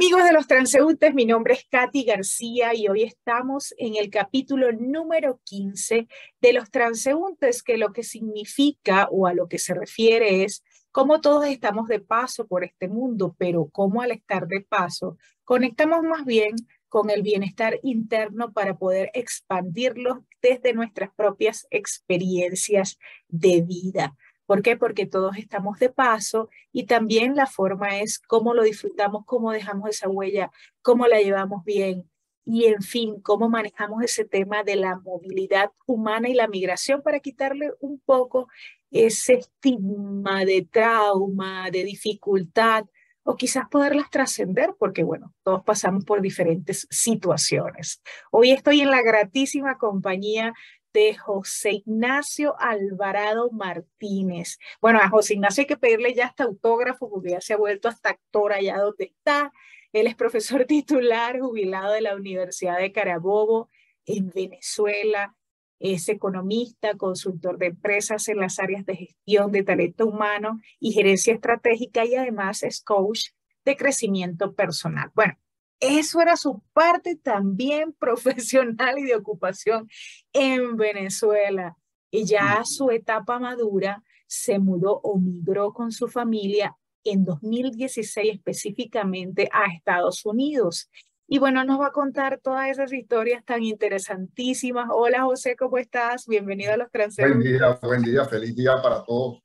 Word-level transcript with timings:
Amigos 0.00 0.24
de 0.24 0.32
los 0.32 0.46
transeúntes, 0.46 1.12
mi 1.12 1.26
nombre 1.26 1.52
es 1.52 1.66
Katy 1.70 2.04
García 2.04 2.74
y 2.74 2.88
hoy 2.88 3.02
estamos 3.02 3.74
en 3.76 3.96
el 3.96 4.08
capítulo 4.08 4.72
número 4.72 5.42
15 5.44 6.08
de 6.40 6.52
los 6.54 6.70
transeúntes, 6.70 7.62
que 7.62 7.76
lo 7.76 7.92
que 7.92 8.02
significa 8.02 9.08
o 9.10 9.26
a 9.26 9.34
lo 9.34 9.46
que 9.46 9.58
se 9.58 9.74
refiere 9.74 10.42
es 10.42 10.64
cómo 10.90 11.20
todos 11.20 11.44
estamos 11.44 11.86
de 11.86 12.00
paso 12.00 12.46
por 12.46 12.64
este 12.64 12.88
mundo, 12.88 13.36
pero 13.36 13.68
cómo 13.70 14.00
al 14.00 14.12
estar 14.12 14.46
de 14.46 14.62
paso 14.62 15.18
conectamos 15.44 16.02
más 16.02 16.24
bien 16.24 16.56
con 16.88 17.10
el 17.10 17.20
bienestar 17.20 17.78
interno 17.82 18.54
para 18.54 18.78
poder 18.78 19.10
expandirlo 19.12 20.24
desde 20.40 20.72
nuestras 20.72 21.10
propias 21.14 21.66
experiencias 21.70 22.98
de 23.28 23.60
vida. 23.60 24.16
¿Por 24.50 24.62
qué? 24.62 24.76
Porque 24.76 25.06
todos 25.06 25.36
estamos 25.36 25.78
de 25.78 25.90
paso 25.90 26.48
y 26.72 26.86
también 26.86 27.36
la 27.36 27.46
forma 27.46 28.00
es 28.00 28.18
cómo 28.18 28.52
lo 28.52 28.64
disfrutamos, 28.64 29.24
cómo 29.24 29.52
dejamos 29.52 29.90
esa 29.90 30.08
huella, 30.08 30.50
cómo 30.82 31.06
la 31.06 31.20
llevamos 31.20 31.64
bien 31.64 32.10
y, 32.44 32.64
en 32.64 32.82
fin, 32.82 33.20
cómo 33.20 33.48
manejamos 33.48 34.02
ese 34.02 34.24
tema 34.24 34.64
de 34.64 34.74
la 34.74 34.98
movilidad 34.98 35.70
humana 35.86 36.28
y 36.28 36.34
la 36.34 36.48
migración 36.48 37.00
para 37.00 37.20
quitarle 37.20 37.70
un 37.78 38.00
poco 38.00 38.48
ese 38.90 39.34
estigma 39.34 40.44
de 40.44 40.66
trauma, 40.68 41.70
de 41.70 41.84
dificultad 41.84 42.86
o 43.22 43.36
quizás 43.36 43.68
poderlas 43.70 44.10
trascender, 44.10 44.74
porque 44.80 45.04
bueno, 45.04 45.32
todos 45.44 45.62
pasamos 45.62 46.04
por 46.04 46.20
diferentes 46.22 46.88
situaciones. 46.90 48.02
Hoy 48.32 48.50
estoy 48.50 48.80
en 48.80 48.90
la 48.90 49.02
gratísima 49.02 49.78
compañía 49.78 50.54
de 50.92 51.16
José 51.16 51.72
Ignacio 51.72 52.54
Alvarado 52.58 53.50
Martínez. 53.50 54.58
Bueno, 54.80 55.00
a 55.00 55.08
José 55.08 55.34
Ignacio 55.34 55.62
hay 55.62 55.66
que 55.66 55.76
pedirle 55.76 56.14
ya 56.14 56.26
hasta 56.26 56.44
autógrafo 56.44 57.08
porque 57.10 57.30
ya 57.30 57.40
se 57.40 57.54
ha 57.54 57.56
vuelto 57.56 57.88
hasta 57.88 58.10
actor 58.10 58.52
allá 58.52 58.78
donde 58.78 59.04
está. 59.04 59.52
Él 59.92 60.06
es 60.06 60.14
profesor 60.14 60.64
titular 60.66 61.38
jubilado 61.40 61.92
de 61.92 62.00
la 62.00 62.16
Universidad 62.16 62.78
de 62.78 62.92
Carabobo 62.92 63.70
en 64.06 64.30
Venezuela. 64.30 65.36
Es 65.78 66.08
economista, 66.08 66.96
consultor 66.96 67.56
de 67.56 67.66
empresas 67.66 68.28
en 68.28 68.38
las 68.38 68.58
áreas 68.58 68.84
de 68.84 68.96
gestión 68.96 69.50
de 69.50 69.62
talento 69.62 70.06
humano 70.06 70.60
y 70.78 70.92
gerencia 70.92 71.32
estratégica 71.32 72.04
y 72.04 72.16
además 72.16 72.62
es 72.62 72.82
coach 72.82 73.30
de 73.64 73.76
crecimiento 73.76 74.54
personal. 74.54 75.10
Bueno, 75.14 75.38
eso 75.80 76.20
era 76.20 76.36
su 76.36 76.62
parte 76.72 77.16
también 77.16 77.92
profesional 77.98 78.98
y 78.98 79.04
de 79.04 79.16
ocupación 79.16 79.88
en 80.32 80.76
Venezuela. 80.76 81.76
Y 82.12 82.24
ya 82.24 82.62
su 82.64 82.90
etapa 82.90 83.38
madura 83.38 84.02
se 84.26 84.58
mudó 84.58 85.00
o 85.02 85.18
migró 85.18 85.72
con 85.72 85.90
su 85.90 86.08
familia 86.08 86.76
en 87.04 87.24
2016 87.24 88.34
específicamente 88.34 89.48
a 89.52 89.72
Estados 89.72 90.24
Unidos. 90.26 90.90
Y 91.26 91.38
bueno, 91.38 91.64
nos 91.64 91.80
va 91.80 91.86
a 91.86 91.92
contar 91.92 92.40
todas 92.42 92.68
esas 92.68 92.92
historias 92.92 93.44
tan 93.44 93.62
interesantísimas. 93.62 94.88
Hola 94.92 95.22
José, 95.22 95.54
¿cómo 95.56 95.78
estás? 95.78 96.26
Bienvenido 96.26 96.72
a 96.72 96.76
los 96.76 96.90
transeúntes. 96.90 97.38
Buen 97.38 97.58
día, 97.58 97.78
buen 97.80 98.02
día, 98.02 98.24
feliz 98.24 98.56
día 98.56 98.82
para 98.82 99.04
todos 99.04 99.40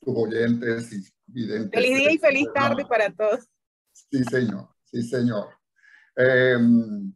tus 0.00 0.16
oyentes 0.16 0.92
y 0.92 1.08
videntes. 1.26 1.80
Feliz 1.80 1.98
día 1.98 2.12
y 2.12 2.18
feliz 2.18 2.48
tarde 2.52 2.84
para 2.84 3.12
todos. 3.12 3.48
Sí, 3.92 4.24
señor, 4.24 4.68
sí, 4.84 5.02
señor. 5.02 5.57
Em, 6.20 7.12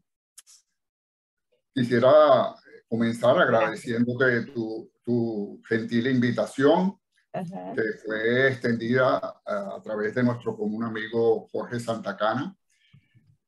quisiera 1.75 2.55
comenzar 2.89 3.37
agradeciéndote 3.37 4.47
tu, 4.53 4.93
tu 5.03 5.61
gentil 5.69 6.07
invitación 6.07 7.01
que 7.33 7.83
fue 8.05 8.49
extendida 8.49 9.41
a, 9.45 9.81
través 9.83 10.15
de 10.15 10.23
nuestro 10.23 10.57
común 10.57 10.85
amigo 10.85 11.49
Jorge 11.51 11.81
Santacana. 11.81 12.55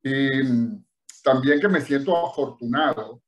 Y 0.02 0.42
mm, 0.42 0.84
también 1.22 1.60
que 1.60 1.68
me 1.68 1.82
siento 1.82 2.26
afortunado 2.26 3.22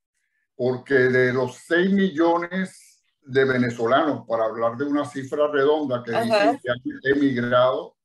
porque 0.55 0.95
de 0.95 1.31
los 1.31 1.55
6 1.67 1.93
millones 1.93 3.03
de 3.21 3.45
venezolanos, 3.45 4.25
para 4.27 4.45
hablar 4.45 4.75
de 4.77 4.85
una 4.85 5.05
cifra 5.05 5.47
redonda 5.51 6.03
que 6.03 6.11
dicen 6.11 6.59
que 6.61 6.71
han 6.71 7.15
emigrado, 7.15 7.96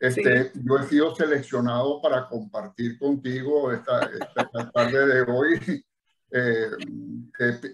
este, 0.00 0.52
Yo 0.54 0.78
he 0.78 0.88
sido 0.88 1.14
seleccionado 1.14 2.00
para 2.00 2.28
compartir 2.28 2.98
contigo 2.98 3.72
esta, 3.72 4.00
esta 4.02 4.70
tarde 4.70 5.06
de 5.06 5.20
hoy. 5.22 5.84
Eh, 6.36 6.68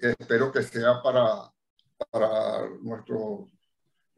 espero 0.02 0.52
que 0.52 0.62
sea 0.62 1.00
para, 1.02 1.50
para 2.10 2.68
nuestros 2.82 3.48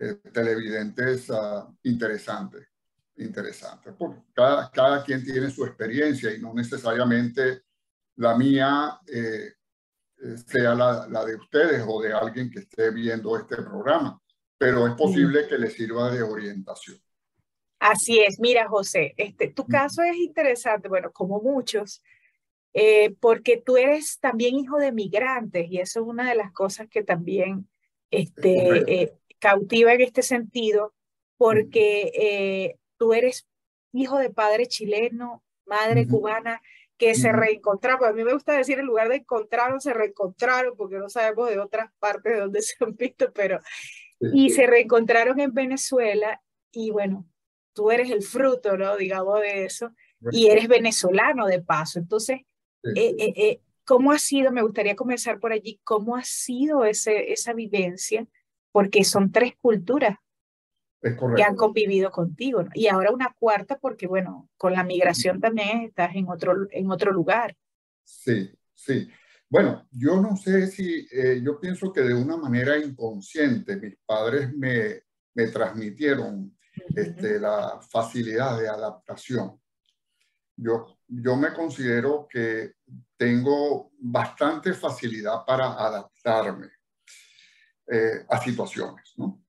eh, 0.00 0.14
televidentes 0.32 1.30
uh, 1.30 1.72
interesante. 1.84 2.66
Interesante. 3.18 3.92
Porque 3.92 4.20
cada, 4.34 4.68
cada 4.72 5.04
quien 5.04 5.22
tiene 5.22 5.48
su 5.48 5.64
experiencia 5.64 6.34
y 6.34 6.40
no 6.40 6.52
necesariamente 6.54 7.62
la 8.16 8.36
mía 8.36 8.98
eh, 9.06 9.52
sea 10.46 10.74
la, 10.74 11.06
la, 11.08 11.24
de 11.24 11.36
ustedes 11.36 11.84
o 11.86 12.02
de 12.02 12.12
alguien 12.12 12.50
que 12.50 12.60
esté 12.60 12.90
viendo 12.90 13.36
este 13.36 13.56
programa, 13.56 14.20
pero 14.58 14.86
es 14.86 14.94
posible 14.94 15.46
que 15.46 15.58
le 15.58 15.70
sirva 15.70 16.10
de 16.10 16.22
orientación. 16.22 16.98
Así 17.82 18.20
es, 18.20 18.38
mira 18.38 18.68
José, 18.68 19.12
este, 19.16 19.48
tu 19.48 19.66
caso 19.66 20.04
es 20.04 20.16
interesante, 20.16 20.86
bueno, 20.86 21.10
como 21.10 21.40
muchos, 21.40 22.00
eh, 22.74 23.16
porque 23.18 23.56
tú 23.56 23.76
eres 23.76 24.20
también 24.20 24.54
hijo 24.54 24.78
de 24.78 24.92
migrantes 24.92 25.68
y 25.68 25.78
eso 25.78 25.98
es 26.00 26.06
una 26.06 26.28
de 26.28 26.36
las 26.36 26.52
cosas 26.52 26.86
que 26.88 27.02
también 27.02 27.68
este, 28.12 28.84
eh, 28.86 29.12
cautiva 29.40 29.92
en 29.94 30.00
este 30.00 30.22
sentido, 30.22 30.94
porque 31.36 32.12
eh, 32.14 32.76
tú 32.98 33.14
eres 33.14 33.48
hijo 33.92 34.16
de 34.18 34.30
padre 34.30 34.66
chileno, 34.66 35.42
madre 35.66 36.06
cubana, 36.06 36.62
que 36.96 37.16
se 37.16 37.32
reencontraron. 37.32 38.08
A 38.08 38.12
mí 38.12 38.22
me 38.22 38.32
gusta 38.32 38.56
decir, 38.56 38.78
en 38.78 38.86
lugar 38.86 39.08
de 39.08 39.16
encontraron, 39.16 39.80
se 39.80 39.92
reencontraron, 39.92 40.76
porque 40.76 40.98
no 40.98 41.08
sabemos 41.08 41.50
de 41.50 41.58
otras 41.58 41.90
partes 41.98 42.34
de 42.34 42.38
donde 42.42 42.62
se 42.62 42.76
han 42.78 42.94
visto, 42.94 43.32
pero... 43.32 43.58
Y 44.20 44.50
se 44.50 44.68
reencontraron 44.68 45.40
en 45.40 45.52
Venezuela 45.52 46.40
y 46.70 46.92
bueno, 46.92 47.26
tú 47.72 47.90
eres 47.90 48.10
el 48.10 48.22
fruto, 48.22 48.76
¿no? 48.76 48.96
Digamos 48.96 49.40
de 49.40 49.64
eso, 49.64 49.92
y 50.30 50.46
eres 50.46 50.68
venezolano 50.68 51.46
de 51.46 51.62
paso. 51.62 51.98
Entonces, 51.98 52.40
eh, 52.94 53.14
eh, 53.18 53.32
eh, 53.36 53.60
¿cómo 53.84 54.12
ha 54.12 54.18
sido? 54.18 54.52
Me 54.52 54.62
gustaría 54.62 54.96
comenzar 54.96 55.40
por 55.40 55.52
allí, 55.52 55.80
¿cómo 55.84 56.16
ha 56.16 56.24
sido 56.24 56.84
ese, 56.84 57.32
esa 57.32 57.52
vivencia? 57.52 58.26
Porque 58.70 59.04
son 59.04 59.32
tres 59.32 59.54
culturas 59.60 60.18
que 61.00 61.42
han 61.42 61.56
convivido 61.56 62.12
contigo, 62.12 62.62
¿no? 62.62 62.70
y 62.74 62.86
ahora 62.86 63.10
una 63.10 63.34
cuarta 63.36 63.76
porque, 63.76 64.06
bueno, 64.06 64.48
con 64.56 64.72
la 64.72 64.84
migración 64.84 65.40
también 65.40 65.80
estás 65.80 66.14
en 66.14 66.28
otro, 66.28 66.68
en 66.70 66.92
otro 66.92 67.10
lugar. 67.10 67.56
Sí, 68.04 68.48
sí. 68.72 69.08
Bueno, 69.48 69.88
yo 69.90 70.20
no 70.20 70.36
sé 70.36 70.68
si, 70.68 71.08
yo 71.42 71.58
pienso 71.58 71.92
que 71.92 72.02
de 72.02 72.14
una 72.14 72.36
manera 72.36 72.78
inconsciente 72.78 73.76
mis 73.76 73.96
padres 74.06 74.54
me, 74.54 75.02
me 75.34 75.48
transmitieron 75.48 76.56
este, 76.94 77.40
la 77.40 77.80
facilidad 77.90 78.58
de 78.58 78.68
adaptación. 78.68 79.60
Yo, 80.56 80.98
yo 81.08 81.36
me 81.36 81.52
considero 81.52 82.26
que 82.28 82.74
tengo 83.16 83.90
bastante 83.98 84.74
facilidad 84.74 85.44
para 85.46 85.72
adaptarme 85.72 86.68
eh, 87.90 88.24
a 88.28 88.40
situaciones. 88.40 89.12
¿no? 89.16 89.42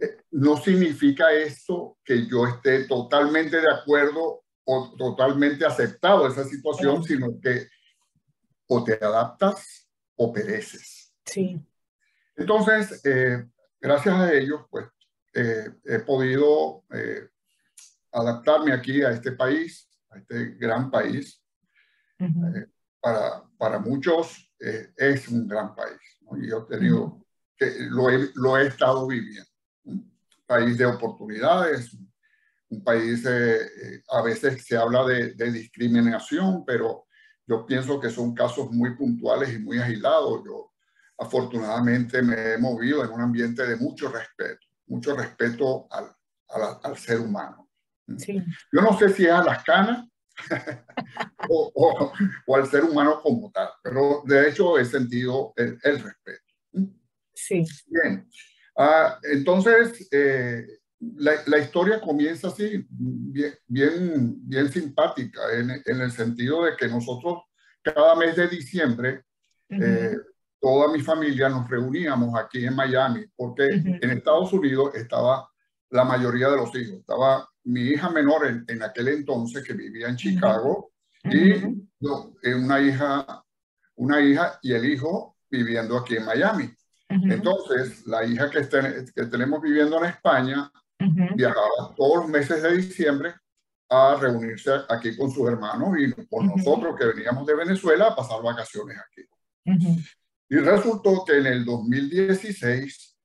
Eh, 0.00 0.24
no 0.32 0.56
significa 0.56 1.32
esto 1.32 1.98
que 2.04 2.26
yo 2.26 2.46
esté 2.46 2.84
totalmente 2.84 3.60
de 3.60 3.72
acuerdo 3.72 4.44
o 4.64 4.94
totalmente 4.96 5.64
aceptado 5.64 6.26
esa 6.26 6.44
situación, 6.44 7.02
sino 7.04 7.40
que 7.40 7.68
o 8.68 8.82
te 8.82 8.94
adaptas 8.94 9.88
o 10.16 10.32
pereces. 10.32 11.14
Sí. 11.24 11.60
Entonces, 12.36 13.00
eh, 13.04 13.44
gracias 13.80 14.14
a 14.14 14.32
ellos, 14.32 14.62
pues 14.70 14.86
eh, 15.38 15.70
he 15.84 15.98
podido 15.98 16.84
eh, 16.94 17.28
adaptarme 18.10 18.72
aquí 18.72 19.02
a 19.02 19.10
este 19.10 19.32
país, 19.32 19.86
a 20.10 20.18
este 20.18 20.54
gran 20.54 20.90
país. 20.90 21.42
Eh, 22.18 22.66
para, 22.98 23.44
para 23.58 23.78
muchos 23.78 24.50
es 24.58 25.28
un 25.28 25.46
gran 25.46 25.74
país. 25.74 26.00
Y 26.38 26.48
yo 26.48 26.66
he 26.66 26.74
tenido, 26.74 27.22
que 27.54 27.66
lo 27.90 28.08
he, 28.08 28.30
lo 28.34 28.56
he 28.56 28.66
estado 28.66 29.06
viviendo. 29.06 29.50
Un 29.84 30.10
país 30.46 30.78
de 30.78 30.86
oportunidades, 30.86 31.94
un 32.70 32.82
país, 32.82 33.22
a 34.10 34.22
veces 34.22 34.64
se 34.64 34.76
habla 34.76 35.04
de, 35.04 35.34
de, 35.34 35.52
discriminación, 35.52 36.64
pero 36.64 37.04
yo 37.46 37.66
pienso 37.66 38.00
que 38.00 38.08
son 38.08 38.34
casos 38.34 38.72
muy 38.72 38.96
puntuales 38.96 39.52
y 39.52 39.58
muy 39.58 39.78
aislados. 39.78 40.42
Yo 40.46 40.72
afortunadamente 41.18 42.22
me 42.22 42.54
he 42.54 42.58
movido 42.58 43.04
en 43.04 43.10
un 43.10 43.20
ambiente 43.20 43.66
de 43.66 43.76
mucho 43.76 44.08
respeto 44.08 44.66
mucho 44.86 45.16
respeto 45.16 45.86
al, 45.90 46.14
al, 46.82 46.96
ser 46.96 47.20
humano. 47.20 47.68
Yo 48.06 48.82
no 48.82 48.96
sé 48.98 49.08
si 49.10 49.24
es 49.24 49.32
a 49.32 49.42
las 49.42 49.64
canas 49.64 50.06
o, 51.48 52.12
o, 52.46 52.56
al 52.56 52.66
ser 52.66 52.84
humano 52.84 53.20
como 53.22 53.50
tal, 53.50 53.68
pero 53.82 54.22
de 54.24 54.48
hecho 54.48 54.78
he 54.78 54.84
sentido 54.84 55.52
el, 55.56 55.78
el 55.82 56.00
respeto. 56.00 56.44
Sí. 57.34 57.64
Bien. 57.86 58.28
Ah, 58.76 59.18
entonces, 59.22 60.06
eh, 60.10 60.66
la, 61.16 61.58
historia 61.58 62.00
comienza 62.00 62.48
así, 62.48 62.86
bien, 62.88 63.54
bien, 63.66 64.34
bien 64.48 64.70
simpática, 64.70 65.40
en, 65.52 65.70
en, 65.70 66.00
el 66.00 66.10
sentido 66.10 66.64
de 66.64 66.76
que 66.76 66.88
nosotros 66.88 67.42
cada 67.82 68.14
mes 68.16 68.36
de 68.36 68.48
diciembre, 68.48 69.22
eh, 69.68 70.16
toda 70.60 70.92
mi 70.92 71.00
familia 71.00 71.48
nos 71.48 71.68
reuníamos 71.68 72.38
aquí 72.38 72.64
en 72.64 72.74
Miami, 72.74 73.24
porque 73.36 73.66
en 73.66 74.10
Estados 74.10 74.52
Unidos 74.52 74.94
estaba 74.94 75.48
la 75.90 76.04
mayoría 76.04 76.48
de 76.48 76.56
los 76.56 76.74
hijos. 76.74 77.00
Estaba 77.00 77.48
mi 77.64 77.82
hija 77.82 78.10
menor 78.10 78.46
en, 78.46 78.82
aquel 78.82 79.08
entonces 79.08 79.64
que 79.64 79.74
vivía 79.74 80.08
en 80.08 80.16
Chicago 80.16 80.92
y 81.24 81.52
eh, 81.52 82.54
una 82.54 82.80
hija, 82.80 83.44
una 83.96 84.20
hija 84.20 84.58
y 84.62 84.72
el 84.72 84.84
hijo 84.84 85.36
viviendo 85.50 85.96
aquí 85.96 86.16
en 86.16 86.24
Miami. 86.24 86.74
Entonces, 87.08 88.06
la 88.06 88.24
hija 88.24 88.50
que, 88.50 88.68
que 89.14 89.26
tenemos 89.26 89.62
viviendo 89.62 89.98
en 89.98 90.06
España 90.06 90.70
viajaba 91.34 91.94
todos 91.96 92.22
los 92.22 92.28
meses 92.28 92.62
de 92.62 92.76
diciembre 92.76 93.34
a 93.88 94.16
reunirse 94.20 94.72
aquí 94.88 95.16
con 95.16 95.30
sus 95.30 95.48
hermanos 95.48 95.94
y 95.98 96.12
con 96.26 96.48
nosotros 96.48 96.96
que 96.98 97.06
veníamos 97.06 97.46
de 97.46 97.54
Venezuela 97.54 98.08
a 98.08 98.16
pasar 98.16 98.42
vacaciones 98.42 98.98
aquí. 98.98 99.22
Y 100.48 100.56
resultó 100.56 101.24
que 101.24 101.38
en 101.38 101.46
el 101.46 101.64
2016, 101.64 103.16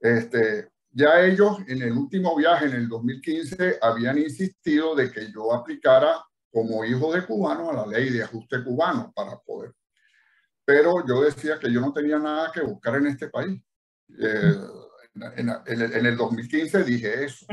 este, 0.00 0.68
ya 0.90 1.20
ellos 1.20 1.58
en 1.66 1.82
el 1.82 1.92
último 1.92 2.36
viaje, 2.36 2.66
en 2.66 2.74
el 2.74 2.88
2015, 2.88 3.78
habían 3.80 4.18
insistido 4.18 4.94
de 4.94 5.10
que 5.10 5.32
yo 5.32 5.52
aplicara 5.52 6.22
como 6.50 6.84
hijo 6.84 7.12
de 7.12 7.24
cubano 7.24 7.70
a 7.70 7.74
la 7.74 7.86
ley 7.86 8.10
de 8.10 8.22
ajuste 8.22 8.62
cubano 8.62 9.12
para 9.14 9.38
poder. 9.38 9.72
Pero 10.64 11.04
yo 11.06 11.22
decía 11.22 11.58
que 11.58 11.72
yo 11.72 11.80
no 11.80 11.92
tenía 11.92 12.18
nada 12.18 12.52
que 12.52 12.60
buscar 12.60 12.96
en 12.96 13.06
este 13.06 13.28
país. 13.28 13.60
Eh, 14.20 14.54
en, 15.36 16.06
el, 16.06 16.16
2015 16.16 16.84
dije 16.84 17.24
eso. 17.24 17.46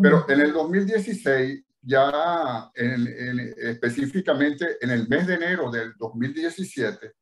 Pero 0.00 0.24
en 0.28 0.40
el 0.40 0.52
2016, 0.52 1.62
ya 1.82 2.70
específicamente 2.74 4.78
en 4.80 4.90
el 4.90 5.06
mes 5.06 5.26
de 5.26 5.34
enero 5.34 5.70
del 5.70 5.92
2017, 5.98 7.12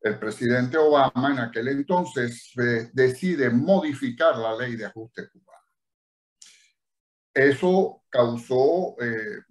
el 0.00 0.18
presidente 0.18 0.78
Obama 0.78 1.32
en 1.32 1.38
aquel 1.40 1.68
entonces 1.68 2.52
eh, 2.58 2.90
decide 2.92 3.50
modificar 3.50 4.36
la 4.36 4.56
ley 4.56 4.76
de 4.76 4.86
ajuste 4.86 5.28
cubano. 5.28 5.62
Eso 7.34 8.04
causó 8.08 8.96
eh, 9.00 9.42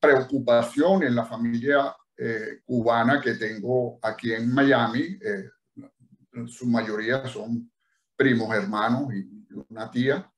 preocupación 0.00 1.04
en 1.04 1.14
la 1.14 1.24
familia 1.24 1.94
eh, 2.16 2.60
cubana 2.64 3.20
que 3.20 3.34
tengo 3.34 3.98
aquí 4.02 4.32
en 4.32 4.52
Miami. 4.52 5.18
su 6.46 6.66
mayoría 6.66 7.26
son 7.26 7.70
primos 8.14 8.54
hermanos 8.54 9.14
y 9.14 9.46
una 9.68 9.90
tía. 9.90 10.30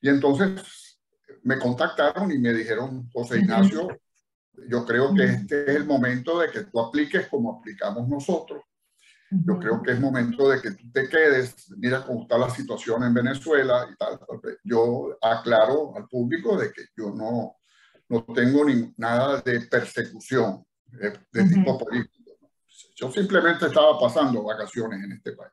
Y 0.00 0.08
entonces 0.08 0.98
me 1.42 1.58
contactaron 1.58 2.30
y 2.32 2.38
me 2.38 2.52
dijeron, 2.52 3.10
José 3.12 3.40
Ignacio, 3.40 3.88
yo 4.68 4.84
creo 4.84 5.14
que 5.14 5.24
este 5.24 5.70
es 5.70 5.76
el 5.76 5.84
momento 5.84 6.38
de 6.38 6.50
que 6.50 6.64
tú 6.64 6.80
apliques 6.80 7.28
como 7.28 7.58
aplicamos 7.58 8.08
nosotros. 8.08 8.62
Yo 9.30 9.58
creo 9.58 9.82
que 9.82 9.92
es 9.92 10.00
momento 10.00 10.48
de 10.48 10.60
que 10.60 10.70
tú 10.70 10.90
te 10.90 11.06
quedes, 11.06 11.70
mira 11.76 12.02
cómo 12.02 12.22
está 12.22 12.38
la 12.38 12.48
situación 12.48 13.02
en 13.04 13.12
Venezuela 13.12 13.86
y 13.92 13.96
tal. 13.96 14.18
Yo 14.64 15.18
aclaro 15.20 15.94
al 15.94 16.08
público 16.08 16.56
de 16.56 16.72
que 16.72 16.86
yo 16.96 17.10
no, 17.14 17.56
no 18.08 18.24
tengo 18.34 18.64
ni, 18.64 18.92
nada 18.96 19.42
de 19.42 19.60
persecución 19.62 20.64
de, 20.86 21.44
tipo 21.44 21.78
político. 21.78 22.38
Yo 22.96 23.12
simplemente 23.12 23.66
estaba 23.66 23.98
pasando 24.00 24.42
vacaciones 24.42 25.04
en 25.04 25.12
este 25.12 25.32
país. 25.32 25.52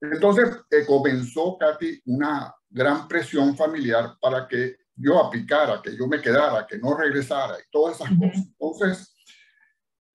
Entonces 0.00 0.56
eh, 0.70 0.84
comenzó, 0.86 1.58
Katy, 1.58 2.02
una 2.06 2.54
gran 2.70 3.06
presión 3.06 3.54
familiar 3.54 4.16
para 4.20 4.48
que 4.48 4.76
yo 4.96 5.24
aplicara, 5.24 5.80
que 5.82 5.96
yo 5.96 6.06
me 6.06 6.20
quedara, 6.20 6.66
que 6.66 6.78
no 6.78 6.96
regresara 6.96 7.58
y 7.58 7.70
todas 7.70 7.96
esas 7.96 8.10
cosas. 8.18 8.46
Entonces, 8.46 9.14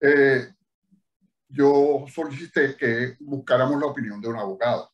eh, 0.00 0.48
yo 1.48 2.04
solicité 2.12 2.76
que 2.76 3.16
buscáramos 3.20 3.80
la 3.80 3.86
opinión 3.86 4.20
de 4.20 4.28
un 4.28 4.36
abogado. 4.36 4.90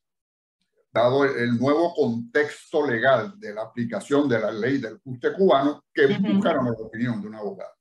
Dado 0.92 1.24
el 1.24 1.58
nuevo 1.58 1.92
contexto 1.92 2.86
legal 2.86 3.34
de 3.38 3.52
la 3.52 3.62
aplicación 3.62 4.28
de 4.28 4.38
la 4.38 4.52
ley 4.52 4.78
del 4.78 4.96
ajuste 4.96 5.32
cubano, 5.32 5.84
que 5.92 6.06
buscáramos 6.06 6.76
la 6.78 6.86
opinión 6.86 7.20
de 7.20 7.28
un 7.28 7.34
abogado. 7.34 7.74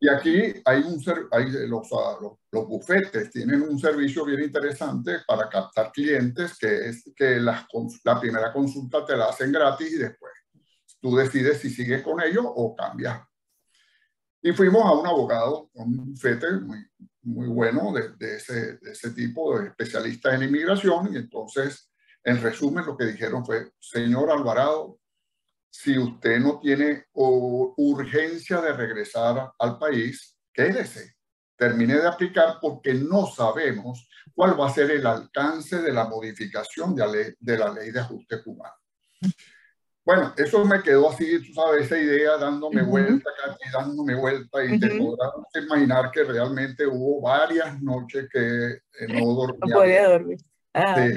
Y 0.00 0.08
aquí 0.08 0.54
hay 0.64 0.82
un 0.82 1.02
hay 1.32 1.50
los, 1.68 1.88
ah, 1.92 2.16
los, 2.20 2.32
los, 2.50 2.68
bufetes 2.68 3.30
tienen 3.30 3.62
un 3.62 3.78
servicio 3.78 4.24
bien 4.24 4.42
interesante 4.44 5.18
para 5.26 5.48
captar 5.48 5.90
clientes, 5.90 6.56
que 6.58 6.88
es 6.88 7.10
que 7.14 7.40
las, 7.40 7.66
la 8.04 8.20
primera 8.20 8.52
consulta 8.52 9.04
te 9.04 9.16
la 9.16 9.26
hacen 9.26 9.50
gratis 9.50 9.92
y 9.92 9.98
después 9.98 10.31
tú 11.02 11.16
decides 11.16 11.58
si 11.60 11.68
sigues 11.68 12.02
con 12.02 12.22
ellos 12.22 12.44
o 12.46 12.74
cambias. 12.74 13.20
Y 14.40 14.52
fuimos 14.52 14.84
a 14.84 14.92
un 14.92 15.06
abogado, 15.06 15.70
un 15.74 16.12
bufete 16.12 16.50
muy, 16.52 16.78
muy 17.22 17.48
bueno 17.48 17.92
de, 17.92 18.36
ese, 18.36 18.78
de 18.78 18.92
ese 18.92 19.10
tipo 19.10 19.58
de 19.58 19.68
especialistas 19.68 20.34
en 20.34 20.44
inmigración. 20.44 21.12
Y 21.12 21.18
entonces, 21.18 21.92
en 22.24 22.40
resumen, 22.40 22.86
lo 22.86 22.96
que 22.96 23.04
dijeron 23.04 23.44
fue, 23.44 23.72
señor 23.78 24.30
Alvarado, 24.30 24.98
si 25.70 25.98
usted 25.98 26.38
no 26.38 26.60
tiene 26.60 27.06
urgencia 27.12 28.60
de 28.60 28.72
regresar 28.72 29.52
al 29.58 29.78
país, 29.78 30.36
quédese, 30.52 31.14
termine 31.56 31.94
de 31.94 32.06
aplicar 32.06 32.58
porque 32.60 32.92
no 32.94 33.26
sabemos 33.26 34.08
cuál 34.34 34.58
va 34.58 34.68
a 34.68 34.74
ser 34.74 34.90
el 34.90 35.06
alcance 35.06 35.80
de 35.80 35.92
la 35.92 36.04
modificación 36.04 36.94
de, 36.94 37.36
la 37.40 37.72
ley 37.72 37.90
de 37.90 38.00
ajuste 38.00 38.42
cubano. 38.42 38.74
Bueno, 40.14 40.34
eso 40.36 40.62
me 40.66 40.82
quedó 40.82 41.08
así, 41.08 41.42
tú 41.42 41.54
sabes, 41.54 41.86
esa 41.86 41.96
idea 41.98 42.36
dándome 42.36 42.82
vuelta, 42.82 43.30
dándome 43.72 44.14
vuelta, 44.14 44.62
y 44.62 44.78
te 44.78 44.88
podrás 44.98 45.32
imaginar 45.54 46.10
que 46.10 46.22
realmente 46.24 46.86
hubo 46.86 47.22
varias 47.22 47.80
noches 47.80 48.28
que 48.30 48.72
eh, 48.72 49.08
no 49.08 49.24
dormía. 49.34 49.58
No 49.66 49.78
podía 49.78 50.08
dormir. 50.10 50.38
Ah. 50.74 51.08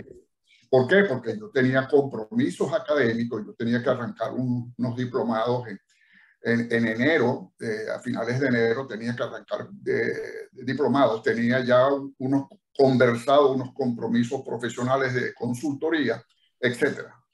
¿Por 0.69 0.87
qué? 0.87 1.03
Porque 1.09 1.37
yo 1.37 1.49
tenía 1.49 1.85
compromisos 1.89 2.71
académicos, 2.71 3.45
yo 3.45 3.53
tenía 3.55 3.83
que 3.83 3.89
arrancar 3.89 4.31
unos 4.31 4.95
diplomados 4.95 5.67
en, 5.67 6.71
en, 6.71 6.87
enero, 6.87 7.51
eh, 7.59 7.91
a 7.93 7.99
finales 7.99 8.39
de 8.39 8.47
enero 8.47 8.87
tenía 8.87 9.13
que 9.13 9.23
arrancar 9.23 9.67
de, 9.71 10.47
diplomados, 10.53 11.21
tenía 11.21 11.59
ya 11.65 11.89
unos 12.19 12.45
conversados, 12.77 13.55
unos 13.55 13.73
compromisos 13.73 14.41
profesionales 14.41 15.13
de 15.13 15.33
consultoría, 15.33 16.23
etcétera. 16.61 17.24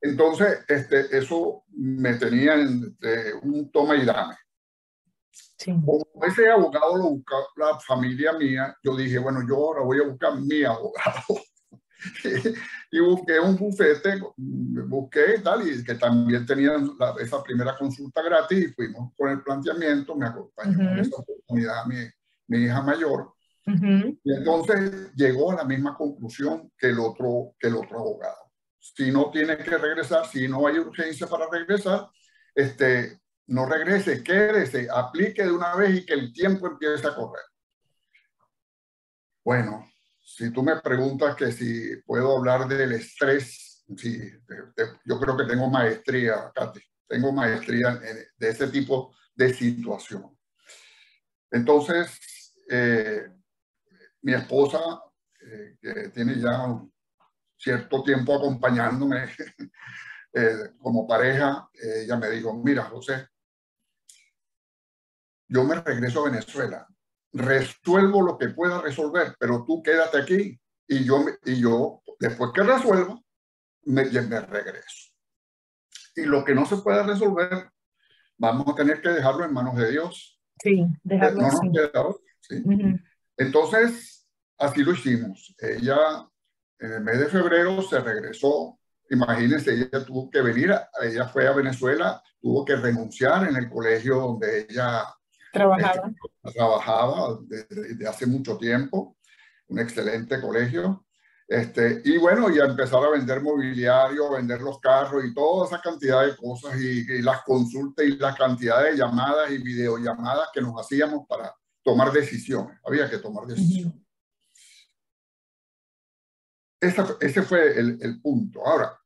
Entonces, 0.00 0.64
este, 0.68 1.16
eso 1.16 1.64
me 1.68 2.14
tenía 2.14 2.54
en 2.54 2.96
un 3.42 3.70
toma 3.70 3.96
y 3.96 4.04
dame. 4.04 4.34
Como 5.64 6.24
ese 6.26 6.50
abogado 6.50 6.96
lo 6.96 7.10
buscó 7.10 7.34
la 7.56 7.78
familia 7.80 8.32
mía, 8.34 8.76
yo 8.82 8.96
dije, 8.96 9.18
bueno, 9.18 9.40
yo 9.48 9.56
ahora 9.56 9.82
voy 9.82 9.98
a 10.00 10.08
buscar 10.08 10.38
mi 10.40 10.62
abogado. 10.62 11.40
y 12.90 13.00
busqué 13.00 13.40
un 13.40 13.56
bufete, 13.56 14.20
busqué 14.36 15.36
y 15.38 15.42
tal, 15.42 15.66
y 15.66 15.82
que 15.82 15.94
también 15.94 16.44
tenían 16.46 16.90
esa 17.20 17.42
primera 17.42 17.76
consulta 17.76 18.22
gratis 18.22 18.68
y 18.68 18.72
fuimos 18.72 19.12
con 19.16 19.30
el 19.30 19.42
planteamiento, 19.42 20.14
me 20.14 20.26
acompañó 20.26 20.90
en 20.92 20.98
esta 20.98 21.16
oportunidad 21.16 21.86
mi, 21.86 21.96
mi 22.48 22.64
hija 22.64 22.82
mayor. 22.82 23.32
Y 23.66 24.32
entonces 24.32 25.12
llegó 25.16 25.50
a 25.50 25.56
la 25.56 25.64
misma 25.64 25.96
conclusión 25.96 26.70
que 26.78 26.88
el 26.88 27.00
otro, 27.00 27.54
que 27.58 27.66
el 27.66 27.76
otro 27.76 27.98
abogado 27.98 28.45
si 28.94 29.10
no 29.10 29.30
tiene 29.30 29.56
que 29.58 29.76
regresar, 29.78 30.26
si 30.26 30.46
no 30.48 30.66
hay 30.66 30.78
urgencia 30.78 31.26
para 31.26 31.48
regresar, 31.50 32.08
este, 32.54 33.20
no 33.46 33.66
regrese, 33.66 34.22
quédese, 34.22 34.88
aplique 34.92 35.44
de 35.44 35.52
una 35.52 35.74
vez 35.74 35.96
y 35.96 36.06
que 36.06 36.14
el 36.14 36.32
tiempo 36.32 36.66
empiece 36.66 37.06
a 37.06 37.14
correr. 37.14 37.44
Bueno, 39.44 39.90
si 40.20 40.50
tú 40.50 40.62
me 40.62 40.80
preguntas 40.80 41.36
que 41.36 41.52
si 41.52 41.96
puedo 42.04 42.36
hablar 42.36 42.66
del 42.66 42.92
estrés, 42.92 43.84
sí, 43.96 44.18
yo 45.04 45.20
creo 45.20 45.36
que 45.36 45.44
tengo 45.44 45.70
maestría, 45.70 46.50
Katy, 46.54 46.80
tengo 47.06 47.32
maestría 47.32 48.00
de 48.36 48.48
ese 48.48 48.68
tipo 48.68 49.14
de 49.34 49.54
situación. 49.54 50.36
Entonces, 51.50 52.54
eh, 52.68 53.28
mi 54.22 54.34
esposa, 54.34 54.80
eh, 55.40 55.76
que 55.80 56.08
tiene 56.08 56.40
ya 56.40 56.66
cierto 57.56 58.02
tiempo 58.02 58.34
acompañándome 58.34 59.24
eh, 60.32 60.56
como 60.78 61.06
pareja, 61.06 61.68
ella 61.72 62.16
me 62.16 62.30
dijo, 62.30 62.54
mira, 62.54 62.84
José, 62.84 63.28
yo 65.48 65.64
me 65.64 65.76
regreso 65.76 66.20
a 66.20 66.30
Venezuela, 66.30 66.86
resuelvo 67.32 68.22
lo 68.22 68.38
que 68.38 68.48
pueda 68.48 68.80
resolver, 68.80 69.34
pero 69.38 69.64
tú 69.66 69.82
quédate 69.82 70.18
aquí 70.18 70.60
y 70.88 71.04
yo, 71.04 71.24
y 71.44 71.60
yo 71.60 72.02
después 72.18 72.50
que 72.54 72.62
resuelva, 72.62 73.20
me, 73.84 74.04
me 74.04 74.40
regreso. 74.40 75.12
Y 76.16 76.22
lo 76.22 76.44
que 76.44 76.54
no 76.54 76.66
se 76.66 76.78
pueda 76.78 77.02
resolver, 77.02 77.70
vamos 78.36 78.66
a 78.68 78.74
tener 78.74 79.00
que 79.00 79.10
dejarlo 79.10 79.44
en 79.44 79.52
manos 79.52 79.76
de 79.76 79.90
Dios. 79.90 80.40
Sí, 80.58 80.86
dejarlo 81.02 81.42
no 81.42 82.16
¿sí? 82.40 82.64
Entonces, 83.36 84.26
así 84.58 84.82
lo 84.82 84.92
hicimos. 84.92 85.54
Ella 85.58 86.26
en 86.78 86.92
el 86.92 87.00
mes 87.02 87.18
de 87.18 87.26
febrero 87.26 87.82
se 87.82 88.00
regresó 88.00 88.78
imagínense, 89.10 89.72
ella 89.72 90.04
tuvo 90.04 90.30
que 90.30 90.40
venir, 90.40 90.74
ella 91.02 91.28
fue 91.28 91.46
a 91.46 91.52
Venezuela, 91.52 92.22
tuvo 92.40 92.64
que 92.64 92.76
renunciar 92.76 93.48
en 93.48 93.56
el 93.56 93.68
colegio 93.68 94.16
donde 94.16 94.66
ella 94.68 95.04
trabajaba, 95.52 96.08
este, 96.08 96.58
trabajaba 96.58 97.38
desde, 97.46 98.08
hace 98.08 98.26
mucho 98.26 98.56
tiempo, 98.56 99.16
un 99.68 99.78
excelente 99.78 100.40
colegio. 100.40 101.04
Este, 101.48 102.02
y 102.04 102.18
bueno, 102.18 102.50
y 102.50 102.58
a 102.58 102.64
empezar 102.64 103.04
a 103.04 103.10
vender 103.10 103.40
mobiliario, 103.40 104.32
vender 104.32 104.60
los 104.60 104.80
carros 104.80 105.24
y 105.24 105.32
toda 105.32 105.66
esa 105.66 105.80
cantidad 105.80 106.26
de 106.26 106.36
cosas 106.36 106.74
y, 106.80 107.22
las 107.22 107.42
consultas 107.42 108.04
y 108.04 108.16
la 108.16 108.34
cantidad 108.34 108.82
de 108.82 108.96
llamadas 108.96 109.52
y 109.52 109.58
videollamadas 109.58 110.48
que 110.52 110.60
nos 110.60 110.74
hacíamos 110.80 111.24
para 111.28 111.54
tomar 111.84 112.10
decisiones. 112.10 112.80
Había 112.84 113.08
que 113.08 113.18
tomar 113.18 113.46
decisiones. 113.46 114.05
Ese 117.20 117.42
fue 117.42 117.78
el, 117.78 117.98
el, 118.00 118.20
punto. 118.20 118.66
Ahora, 118.66 118.98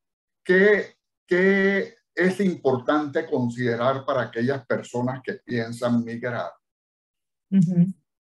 ¿qué, 0.43 0.95
¿qué 1.27 1.95
es 2.13 2.39
importante 2.39 3.25
considerar 3.25 4.05
para 4.05 4.23
aquellas 4.23 4.65
personas 4.65 5.21
que 5.23 5.33
piensan 5.33 6.03
migrar? 6.03 6.51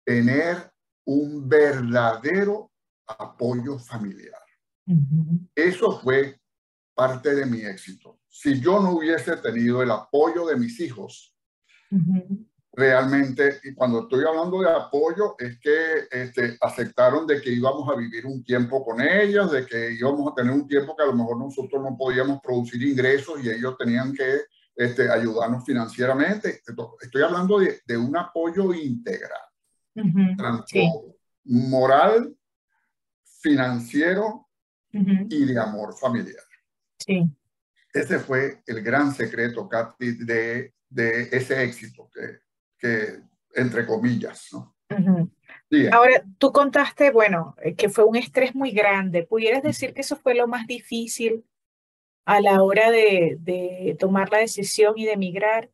Tener 0.05 0.71
un 1.05 1.47
verdadero 1.47 2.71
apoyo 3.07 3.77
familiar. 3.79 4.41
Eso 5.55 5.99
fue 5.99 6.39
parte 6.93 7.33
de 7.33 7.45
mi 7.45 7.61
éxito. 7.61 8.19
Si 8.27 8.59
yo 8.59 8.79
no 8.79 8.91
hubiese 8.91 9.37
tenido 9.37 9.81
el 9.81 9.91
apoyo 9.91 10.45
de 10.45 10.57
mis 10.57 10.79
hijos, 10.79 11.35
realmente, 12.75 13.59
y 13.63 13.73
cuando 13.73 14.01
estoy 14.01 14.25
hablando 14.25 14.59
de 14.61 14.69
apoyo, 14.69 15.35
es 15.37 15.59
que 15.59 16.07
este, 16.09 16.57
aceptaron 16.59 17.27
de 17.27 17.39
que 17.39 17.51
íbamos 17.51 17.87
a 17.87 17.95
vivir 17.95 18.25
un 18.25 18.43
tiempo 18.43 18.83
con 18.83 18.99
ellos, 18.99 19.51
de 19.51 19.65
que 19.65 19.93
íbamos 19.93 20.31
a 20.31 20.35
tener 20.35 20.51
un 20.51 20.67
tiempo 20.67 20.95
que 20.95 21.03
a 21.03 21.07
lo 21.07 21.13
mejor 21.13 21.37
nosotros 21.37 21.81
no 21.83 21.95
podíamos 21.95 22.41
producir 22.41 22.81
ingresos 22.81 23.43
y 23.43 23.49
ellos 23.49 23.77
tenían 23.77 24.11
que 24.13 24.41
este, 24.75 25.09
ayudarnos 25.09 25.63
financieramente. 25.63 26.63
Estoy 27.01 27.21
hablando 27.21 27.59
de, 27.59 27.81
de 27.85 27.95
un 27.95 28.17
apoyo 28.17 28.73
integral, 28.73 29.41
tanto 30.35 31.15
moral, 31.45 32.35
financiero 33.39 34.47
y 34.91 35.45
de 35.45 35.59
amor 35.59 35.95
familiar. 35.95 36.43
Sí. 36.97 37.23
Ese 37.93 38.17
fue 38.17 38.63
el 38.65 38.81
gran 38.81 39.13
secreto, 39.13 39.69
Katy, 39.69 40.25
de, 40.25 40.73
de 40.89 41.21
ese 41.31 41.63
éxito 41.63 42.09
que, 42.11 42.42
que 42.83 43.21
entre 43.55 43.85
comillas, 43.85 44.49
¿no? 44.51 44.75
Ahora, 45.91 46.23
tú 46.37 46.51
contaste, 46.51 47.11
bueno, 47.11 47.55
eh, 47.63 47.75
que 47.75 47.89
fue 47.89 48.03
un 48.03 48.15
estrés 48.15 48.53
muy 48.53 48.71
grande. 48.71 49.23
¿Pudieras 49.23 49.63
decir 49.63 49.93
que 49.93 50.01
eso 50.01 50.15
fue 50.17 50.35
lo 50.35 50.47
más 50.47 50.67
difícil 50.67 51.45
a 52.25 52.41
la 52.41 52.61
hora 52.61 52.91
de, 52.91 53.37
de 53.39 53.95
tomar 53.99 54.31
la 54.31 54.39
decisión 54.39 54.93
y 54.97 55.05
de 55.05 55.13
emigrar? 55.13 55.71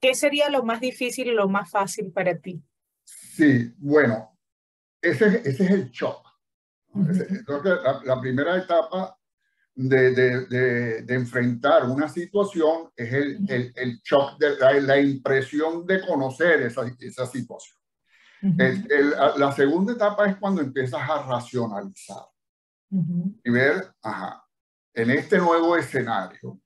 ¿Qué 0.00 0.14
sería 0.14 0.50
lo 0.50 0.62
más 0.62 0.80
difícil 0.80 1.28
y 1.28 1.32
lo 1.32 1.48
más 1.48 1.70
fácil 1.70 2.12
para 2.12 2.36
ti? 2.38 2.62
Sí, 3.04 3.72
bueno, 3.78 4.36
ese, 5.00 5.42
ese 5.48 5.64
es 5.64 5.70
el 5.70 5.90
shock. 5.90 6.26
La, 6.94 8.00
la, 8.04 8.20
primera 8.20 8.56
etapa 8.56 9.17
de, 9.80 10.10
de, 10.10 11.02
de, 11.02 11.14
enfrentar 11.14 11.84
una 11.84 12.08
situación 12.08 12.90
es 12.96 13.12
el, 13.12 13.48
el, 13.48 13.72
el 13.76 14.00
shock, 14.02 14.36
de 14.36 14.80
la, 14.80 14.98
impresión 14.98 15.86
de 15.86 16.04
conocer 16.04 16.62
esa, 16.62 16.82
esa 16.98 17.26
situación. 17.26 17.78
la 18.40 19.52
segunda 19.52 19.92
etapa 19.92 20.26
es 20.26 20.36
cuando 20.36 20.62
empiezas 20.62 21.00
a 21.08 21.22
racionalizar 21.22 22.24
y 22.90 23.50
ver, 23.50 23.94
ajá, 24.02 24.44
en 24.94 25.10
este 25.10 25.38
nuevo 25.38 25.76
escenario, 25.76 26.60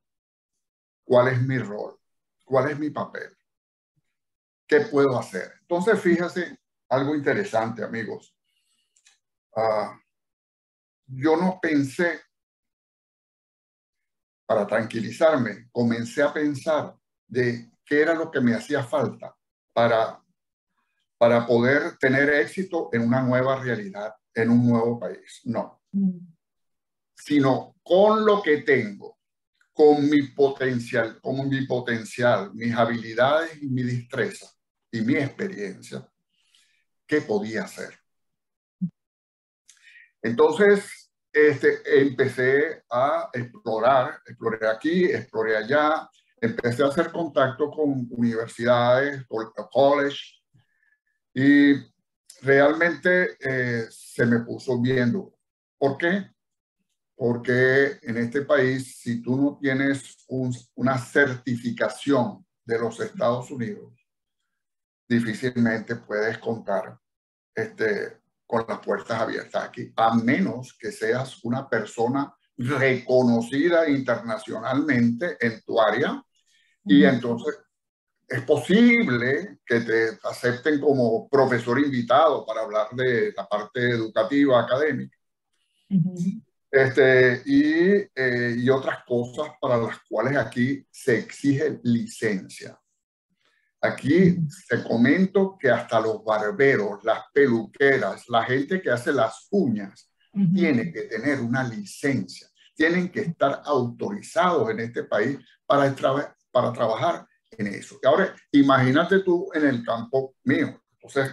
¿cuál 1.04 1.28
es 1.28 1.42
mi 1.42 1.58
rol? 1.58 1.98
¿Cuál 2.46 2.70
es 2.70 2.78
mi 2.78 2.88
papel? 2.88 3.36
¿Qué 4.66 4.80
puedo 4.80 5.18
hacer? 5.18 5.52
Entonces, 5.60 6.00
fíjese 6.00 6.58
algo 6.88 7.14
interesante, 7.14 7.84
amigos. 7.84 8.34
Uh, 9.54 10.00
yo 11.08 11.36
no 11.36 11.58
pensé 11.60 12.22
para 14.46 14.66
tranquilizarme, 14.66 15.68
comencé 15.70 16.22
a 16.22 16.32
pensar 16.32 16.94
de 17.26 17.70
qué 17.84 18.02
era 18.02 18.14
lo 18.14 18.30
que 18.30 18.40
me 18.40 18.54
hacía 18.54 18.82
falta 18.82 19.34
para, 19.72 20.22
para 21.18 21.46
poder 21.46 21.96
tener 21.98 22.28
éxito 22.30 22.90
en 22.92 23.02
una 23.02 23.22
nueva 23.22 23.60
realidad, 23.60 24.14
en 24.34 24.50
un 24.50 24.68
nuevo 24.68 24.98
país. 24.98 25.40
No, 25.44 25.82
mm. 25.92 26.18
sino 27.14 27.76
con 27.82 28.24
lo 28.24 28.42
que 28.42 28.58
tengo, 28.58 29.18
con 29.72 30.08
mi 30.08 30.22
potencial, 30.28 31.20
con 31.20 31.48
mi 31.48 31.66
potencial, 31.66 32.52
mis 32.54 32.74
habilidades 32.74 33.62
y 33.62 33.68
mi 33.68 33.82
destreza 33.82 34.46
y 34.90 35.00
mi 35.00 35.14
experiencia, 35.14 36.06
¿qué 37.06 37.22
podía 37.22 37.64
hacer? 37.64 37.98
Entonces, 40.20 41.01
este, 41.32 41.80
empecé 42.00 42.84
a 42.90 43.30
explorar, 43.32 44.20
exploré 44.26 44.68
aquí, 44.68 45.04
exploré 45.04 45.56
allá, 45.56 46.08
empecé 46.40 46.82
a 46.82 46.88
hacer 46.88 47.10
contacto 47.10 47.70
con 47.70 48.06
universidades, 48.10 49.24
college, 49.72 50.18
y 51.34 51.74
realmente 52.42 53.36
eh, 53.40 53.86
se 53.90 54.26
me 54.26 54.40
puso 54.40 54.80
viendo. 54.80 55.34
¿Por 55.78 55.96
qué? 55.96 56.30
Porque 57.16 57.98
en 58.02 58.18
este 58.18 58.42
país, 58.42 58.98
si 58.98 59.22
tú 59.22 59.36
no 59.36 59.58
tienes 59.60 60.16
una 60.74 60.98
certificación 60.98 62.44
de 62.64 62.78
los 62.78 63.00
Estados 63.00 63.50
Unidos, 63.50 63.94
difícilmente 65.08 65.96
puedes 65.96 66.38
contar 66.38 66.98
este, 67.54 68.21
con 68.52 68.66
las 68.68 68.80
puertas 68.80 69.18
abiertas 69.18 69.64
aquí, 69.64 69.90
a 69.96 70.14
menos 70.14 70.76
que 70.78 70.92
seas 70.92 71.42
una 71.42 71.66
persona 71.66 72.34
reconocida 72.58 73.88
internacionalmente 73.88 75.38
en 75.40 75.62
tu 75.62 75.80
área 75.80 76.22
y 76.84 77.02
entonces 77.02 77.58
es 78.28 78.42
posible 78.42 79.60
que 79.64 79.80
te 79.80 80.18
acepten 80.24 80.78
como 80.80 81.30
profesor 81.30 81.80
invitado 81.80 82.44
para 82.44 82.60
hablar 82.60 82.88
de 82.90 83.32
la 83.34 83.48
parte 83.48 83.88
educativa, 83.88 84.60
académica. 84.60 85.16
este, 86.70 87.42
y, 87.46 88.06
eh, 88.14 88.54
y 88.58 88.68
otras 88.68 88.98
cosas 89.06 89.48
para 89.58 89.78
las 89.78 89.98
cuales 90.06 90.36
aquí 90.36 90.86
se 90.90 91.20
exige 91.20 91.80
licencia. 91.84 92.78
Aquí 93.84 94.38
te 94.68 94.82
comento 94.84 95.58
que 95.58 95.68
hasta 95.68 96.00
los 96.00 96.24
barberos, 96.24 97.02
las 97.02 97.24
peluqueras, 97.34 98.28
la 98.28 98.44
gente 98.44 98.80
que 98.80 98.90
hace 98.90 99.12
las 99.12 99.48
uñas, 99.50 100.08
tiene 100.54 100.92
que 100.92 101.02
tener 101.02 101.40
una 101.40 101.62
licencia, 101.64 102.46
tienen 102.74 103.10
que 103.10 103.20
estar 103.20 103.60
autorizados 103.64 104.70
en 104.70 104.80
este 104.80 105.04
país 105.04 105.38
para, 105.66 105.94
para 106.50 106.72
trabajar 106.72 107.26
en 107.50 107.66
eso. 107.66 107.98
Y 108.02 108.06
ahora, 108.06 108.34
imagínate 108.52 109.18
tú 109.18 109.50
en 109.52 109.66
el 109.66 109.84
campo 109.84 110.36
mío. 110.44 110.80
Entonces, 110.94 111.32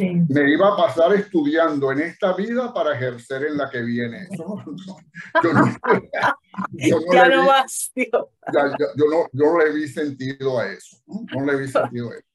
me 0.00 0.50
iba 0.50 0.72
a 0.72 0.76
pasar 0.76 1.14
estudiando 1.14 1.92
en 1.92 2.00
esta 2.00 2.34
vida 2.34 2.72
para 2.72 2.94
ejercer 2.94 3.44
en 3.44 3.58
la 3.58 3.68
que 3.68 3.82
viene. 3.82 4.26
yo 4.38 5.52
no, 5.52 5.76
yo 6.72 7.00
no 7.00 7.12
ya 7.12 7.28
no 7.28 7.46
vas, 7.46 7.90
tío. 7.94 8.30
yo, 8.96 9.04
no, 9.10 9.28
yo 9.32 9.58
le 9.58 9.72
vi 9.72 9.88
sentido 9.88 10.58
a 10.58 10.72
eso. 10.72 10.96
No, 11.06 11.44
le 11.44 11.56
vi 11.56 11.68
sentido 11.68 12.10
a 12.10 12.14
eso. 12.14 12.26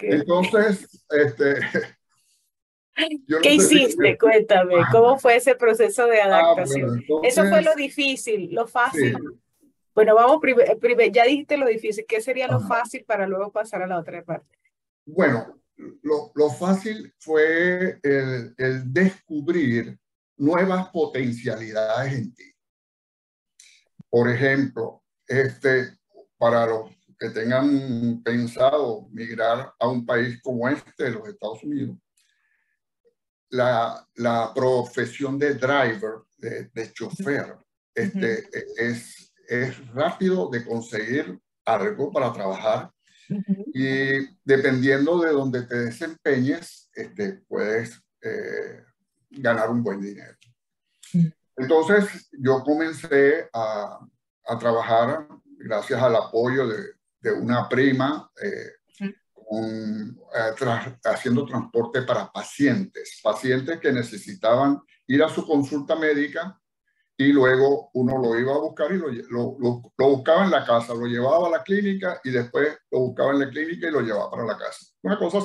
Entonces, 0.00 1.04
este... 1.10 1.56
¿Qué 3.42 3.54
hiciste? 3.54 4.16
Cuéntame, 4.16 4.76
¿cómo 4.92 5.18
fue 5.18 5.36
ese 5.36 5.56
proceso 5.56 6.06
de 6.06 6.20
ah, 6.20 6.26
adaptación? 6.26 7.04
eso 7.24 7.44
fue 7.48 7.60
lo 7.60 7.74
difícil, 7.74 8.54
lo 8.54 8.68
fácil. 8.68 9.16
Bueno, 9.94 10.14
vamos, 10.14 10.38
primero, 10.40 11.12
ya 11.12 11.24
dijiste 11.24 11.56
lo 11.56 11.66
difícil, 11.66 12.04
¿qué 12.06 12.20
sería 12.20 12.46
lo 12.48 12.60
fácil 12.60 13.04
para 13.04 13.26
luego 13.26 13.50
pasar 13.50 13.82
a 13.82 13.86
la 13.86 13.98
otra 13.98 14.22
parte? 14.24 14.56
Bueno, 15.04 15.60
lo, 15.76 16.32
lo 16.34 16.50
fácil 16.50 17.14
fue 17.18 17.98
el, 18.02 18.54
el, 18.56 18.92
descubrir 18.92 19.98
nuevas 20.36 20.88
potencialidades 20.90 22.12
en 22.12 22.34
ti. 22.34 22.52
Por 24.08 24.30
ejemplo, 24.30 25.02
este, 25.26 25.98
para 26.38 26.66
los 26.66 26.90
que 27.18 27.30
tengan 27.30 28.22
pensado 28.22 29.08
migrar 29.10 29.72
a 29.78 29.88
un 29.88 30.04
país 30.04 30.40
como 30.42 30.68
este, 30.68 31.10
los 31.10 31.28
Estados 31.28 31.62
Unidos, 31.64 31.96
la, 33.50 34.06
la 34.16 34.52
profesión 34.54 35.38
de 35.38 35.54
driver, 35.54 36.22
de, 36.36 36.70
de 36.72 36.92
chofer, 36.92 37.56
este, 37.94 38.48
es, 38.76 39.32
es 39.48 39.86
rápido 39.88 40.48
de 40.50 40.64
conseguir 40.64 41.38
algo 41.64 42.10
para 42.12 42.32
trabajar 42.32 42.93
y 43.28 44.36
dependiendo 44.44 45.20
de 45.20 45.30
donde 45.32 45.62
te 45.62 45.76
desempeñes, 45.76 46.90
este, 46.94 47.44
puedes 47.48 48.00
eh, 48.22 48.82
ganar 49.30 49.70
un 49.70 49.82
buen 49.82 50.00
dinero. 50.00 50.36
Entonces 51.56 52.28
yo 52.32 52.62
comencé 52.62 53.48
a, 53.52 53.98
a, 54.46 54.58
trabajar 54.58 55.28
gracias 55.58 56.02
al 56.02 56.16
apoyo 56.16 56.66
de, 56.66 56.94
de 57.20 57.32
una 57.32 57.68
prima 57.68 58.30
eh, 58.42 58.72
eh, 59.52 60.12
haciendo 61.04 61.44
transporte 61.46 62.02
para 62.02 62.30
pacientes, 62.30 63.20
pacientes 63.22 63.78
que 63.80 63.92
necesitaban 63.92 64.80
ir 65.06 65.22
a 65.22 65.28
su 65.28 65.46
consulta 65.46 65.96
médica 65.96 66.60
y 67.16 67.32
luego 67.32 67.90
uno 67.94 68.18
lo 68.18 68.38
iba 68.38 68.54
a 68.54 68.58
buscar 68.58 68.92
y 68.92 68.98
lo, 68.98 69.08
lo, 69.08 69.56
lo, 69.96 70.08
buscaba 70.08 70.44
en 70.44 70.50
la 70.50 70.64
casa, 70.64 70.94
lo 70.94 71.06
llevaba 71.06 71.46
a 71.46 71.50
la 71.50 71.62
clínica 71.62 72.20
y 72.24 72.30
después 72.30 72.76
lo 72.90 73.00
buscaba 73.00 73.32
en 73.32 73.40
la 73.40 73.50
clínica 73.50 73.88
y 73.88 73.90
lo 73.90 74.00
llevaba 74.00 74.30
para 74.30 74.44
la 74.44 74.58
casa. 74.58 74.86
Una 75.02 75.18
cosa 75.18 75.40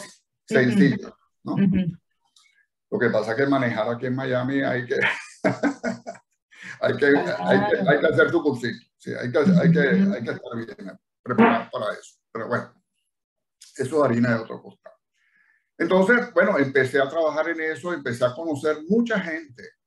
sencilla, 0.48 1.14
¿no? 1.44 1.56
Lo 2.92 2.98
que 2.98 3.10
pasa 3.10 3.32
es 3.32 3.38
que 3.38 3.46
manejar 3.46 3.88
aquí 3.88 4.08
en 4.08 4.16
Miami 4.16 4.62
hay 4.62 4.86
que, 4.86 4.96
hay, 6.82 6.98
que, 6.98 7.06
hay, 7.06 7.70
que, 7.70 7.90
hay 7.90 8.00
que 8.00 8.08
hacer 8.08 8.32
tu 8.32 8.42
cursito, 8.42 8.80
sí, 8.98 9.14
hay, 9.14 9.32
que, 9.32 9.38
hay, 9.38 9.72
que, 9.72 9.80
hay 9.80 10.24
que 10.24 10.32
estar 10.32 10.56
bien 10.56 11.00
preparado 11.22 11.70
para 11.72 11.94
eso. 11.94 12.16
Pero 12.32 12.48
bueno, 12.48 12.74
eso 13.78 13.98
es 13.98 14.04
harina 14.04 14.30
de 14.30 14.42
otro 14.42 14.62
costado. 14.62 14.96
Entonces, 15.78 16.34
bueno, 16.34 16.58
empecé 16.58 17.00
a 17.00 17.08
trabajar 17.08 17.50
en 17.50 17.62
eso, 17.62 17.94
empecé 17.94 18.26
a 18.26 18.34
conocer 18.34 18.80
mucha 18.88 19.20
gente, 19.20 19.64
eh, 19.64 19.79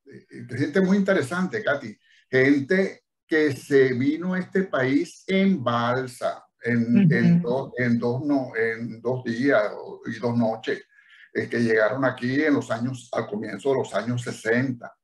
gente 0.57 0.81
muy 0.81 0.97
interesante, 0.97 1.63
Katy, 1.63 1.97
gente 2.31 3.05
que 3.27 3.53
se 3.53 3.95
vino 3.95 4.35
a 4.35 4.41
este 4.41 4.65
país 4.65 5.25
en 5.27 5.63
balsa, 5.63 6.45
en, 6.63 7.11
en, 7.13 7.43
dos, 7.43 7.73
en, 7.79 7.99
dos, 7.99 8.23
no, 8.25 8.53
en 8.57 9.01
dos 9.01 9.25
días 9.25 9.63
y 10.07 10.19
dos 10.19 10.37
noches, 10.37 10.83
es 11.33 11.49
que 11.49 11.61
llegaron 11.61 12.05
aquí 12.05 12.43
en 12.43 12.55
los 12.55 12.71
años, 12.71 13.09
al 13.13 13.27
comienzo 13.27 13.71
de 13.71 13.77
los 13.77 13.95
años 13.95 14.23
60. 14.23 14.95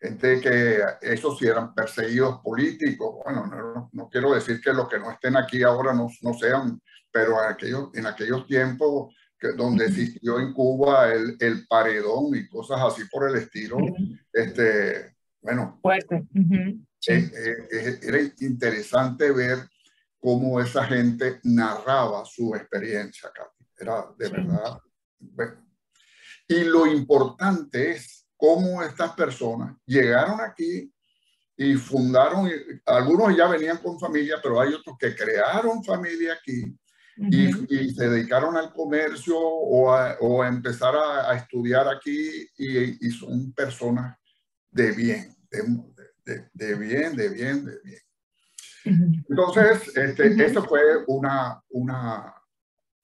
Gente 0.00 0.40
que 0.40 0.82
esos 1.00 1.38
sí 1.38 1.46
eran 1.46 1.74
perseguidos 1.74 2.40
políticos. 2.40 3.22
Bueno, 3.24 3.46
no, 3.46 3.90
no, 3.92 4.08
quiero 4.10 4.34
decir 4.34 4.60
que 4.60 4.72
los 4.72 4.88
que 4.88 4.98
no 4.98 5.10
estén 5.10 5.36
aquí 5.36 5.62
ahora 5.62 5.94
no, 5.94 6.08
no 6.22 6.34
sean, 6.34 6.80
pero 7.10 7.42
en 7.42 7.52
aquellos, 7.52 7.88
en 7.94 8.06
aquellos 8.06 8.46
tiempos 8.46 9.14
donde 9.56 9.86
existió 9.86 10.38
en 10.40 10.52
Cuba 10.52 11.12
el, 11.12 11.36
el, 11.40 11.66
paredón 11.66 12.34
y 12.34 12.48
cosas 12.48 12.80
así 12.80 13.02
por 13.10 13.28
el 13.28 13.36
estilo, 13.36 13.76
este, 14.32 15.16
bueno, 15.40 15.78
fuerte. 15.82 16.24
Eh, 17.08 17.30
eh, 17.72 17.98
era 18.02 18.18
interesante 18.40 19.32
ver 19.32 19.58
cómo 20.18 20.60
esa 20.60 20.84
gente 20.84 21.40
narraba 21.42 22.24
su 22.24 22.54
experiencia, 22.54 23.30
Katy. 23.34 23.64
Era 23.78 24.06
de 24.16 24.28
verdad. 24.28 24.78
Bueno. 25.18 25.66
Y 26.46 26.64
lo 26.64 26.86
importante 26.86 27.92
es 27.92 28.26
cómo 28.36 28.82
estas 28.82 29.12
personas 29.14 29.76
llegaron 29.84 30.40
aquí 30.40 30.92
y 31.56 31.74
fundaron, 31.74 32.50
algunos 32.86 33.36
ya 33.36 33.48
venían 33.48 33.78
con 33.78 33.98
familia, 33.98 34.36
pero 34.42 34.60
hay 34.60 34.72
otros 34.74 34.96
que 34.98 35.14
crearon 35.14 35.82
familia 35.82 36.34
aquí 36.34 36.64
y, 37.16 37.90
se 37.90 38.08
dedicaron 38.08 38.56
al 38.56 38.72
comercio 38.72 39.38
o 39.38 39.92
a, 39.92 40.16
o 40.20 40.42
a 40.42 40.48
empezar 40.48 40.94
a, 40.94 41.30
a, 41.30 41.36
estudiar 41.36 41.88
aquí 41.88 42.48
y, 42.56 43.06
y, 43.06 43.10
son 43.10 43.52
personas 43.52 44.16
de 44.70 44.92
bien, 44.92 45.36
de, 45.50 46.48
de, 46.52 46.74
bien, 46.74 47.16
de 47.16 47.28
bien, 47.28 47.64
de 47.64 47.78
bien. 47.84 49.24
Entonces, 49.28 49.96
este, 49.96 50.44
esto 50.44 50.64
fue 50.64 50.80
una, 51.06 51.62
una 51.68 52.34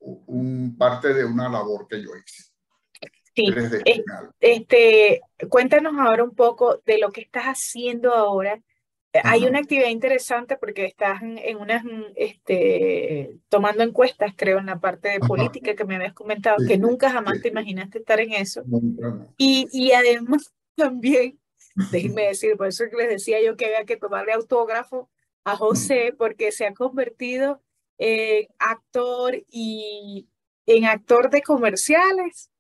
un, 0.01 0.77
parte 0.77 1.13
de 1.13 1.25
una 1.25 1.49
labor 1.49 1.87
que 1.89 2.03
yo 2.03 2.11
hice. 2.17 2.45
Sí, 3.35 3.45
este, 4.41 5.21
cuéntanos 5.49 5.95
ahora 5.97 6.25
un 6.25 6.35
poco 6.35 6.83
de 6.85 6.99
lo 6.99 7.11
que 7.11 7.21
estás 7.21 7.45
haciendo 7.45 8.13
ahora 8.13 8.61
hay 9.25 9.45
una 9.45 9.61
actividad 9.61 9.89
interesante 9.89 10.57
porque 10.57 10.85
estás 10.85 11.21
en, 11.23 11.57
unas, 11.57 11.83
este, 12.17 13.39
tomando 13.49 13.83
encuestas, 13.83 14.33
creo, 14.37 14.59
en 14.59 14.67
la 14.67 14.81
parte 14.81 15.09
de 15.09 15.21
política 15.21 15.75
que 15.75 15.85
me 15.85 15.97
habías 15.97 16.15
comentado, 16.15 16.57
que 16.67 16.79
nunca 16.79 17.11
jamás 17.11 17.41
te 17.41 17.49
imaginaste 17.49 17.99
estar 17.99 18.21
en 18.21 18.33
eso. 18.33 18.63
Y, 19.37 19.69
y 19.73 19.93
además 19.93 20.53
también, 20.77 21.39
déjenme 21.91 22.29
decir, 22.29 22.57
por 22.57 22.69
eso 22.69 22.85
que 22.91 22.97
les 22.97 23.09
decía 23.09 23.43
yo 23.43 23.57
que 23.57 23.67
había 23.67 23.85
que 23.85 23.97
tomarle 23.97 24.33
autógrafo 24.33 25.11
a 25.45 25.57
José, 25.57 26.15
porque 26.17 26.53
se 26.53 26.67
ha 26.67 26.75
convertido 26.75 27.63
en 27.99 28.49
actor 28.59 29.45
y 29.51 30.29
en 30.67 30.85
actor 30.85 31.31
de 31.31 31.43
comerciales, 31.43 32.51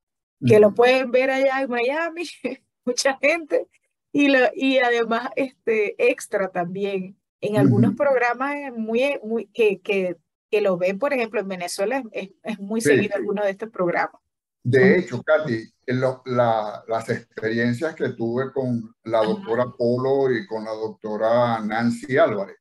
que 0.46 0.60
lo 0.60 0.72
pueden 0.72 1.10
ver 1.10 1.30
allá 1.30 1.62
en 1.62 1.70
Miami, 1.70 2.24
mucha 2.84 3.16
gente. 3.18 3.66
Y, 4.12 4.28
lo, 4.28 4.38
y 4.54 4.78
además 4.78 5.30
este, 5.36 5.94
extra 6.10 6.48
también. 6.48 7.16
En 7.40 7.56
algunos 7.56 7.94
programas 7.94 8.56
muy, 8.76 9.18
muy, 9.22 9.46
que, 9.46 9.80
que, 9.80 10.16
que, 10.50 10.60
lo 10.60 10.76
ven, 10.76 10.98
por 10.98 11.12
ejemplo, 11.12 11.40
en 11.40 11.48
Venezuela 11.48 12.02
es, 12.10 12.30
es 12.42 12.58
muy 12.58 12.80
seguido 12.80 13.14
alguno 13.14 13.44
de 13.44 13.50
estos 13.50 13.70
programas. 13.70 14.20
De 14.64 14.98
hecho, 14.98 15.22
Katy, 15.22 15.72
la, 15.86 16.82
las 16.88 17.08
experiencias 17.08 17.94
que 17.94 18.10
tuve 18.10 18.52
con 18.52 18.94
la 19.04 19.22
doctora 19.22 19.66
Polo 19.76 20.32
y 20.32 20.46
con 20.46 20.64
la 20.64 20.72
doctora 20.72 21.60
Nancy 21.60 22.18
Álvarez 22.18 22.56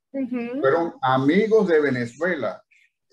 fueron 0.62 0.94
amigos 1.02 1.68
de 1.68 1.82
Venezuela, 1.82 2.64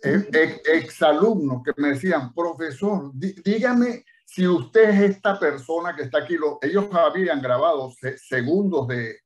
ex, 0.02 0.60
exalumnos 0.68 1.62
que 1.62 1.72
me 1.76 1.88
decían, 1.88 2.32
profesor, 2.32 3.10
dígame 3.14 4.04
si 4.24 4.46
usted 4.46 4.90
es 4.90 5.10
esta 5.10 5.38
persona 5.38 5.94
que 5.94 6.02
está 6.02 6.18
aquí, 6.18 6.36
lo, 6.36 6.58
ellos 6.62 6.86
habían 6.92 7.40
grabado 7.40 7.92
segundos 8.16 8.88
de, 8.88 9.18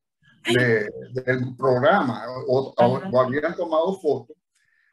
del 1.25 1.55
programa 1.57 2.25
o, 2.47 2.73
habían 3.19 3.55
tomado 3.55 3.99
fotos. 3.99 4.35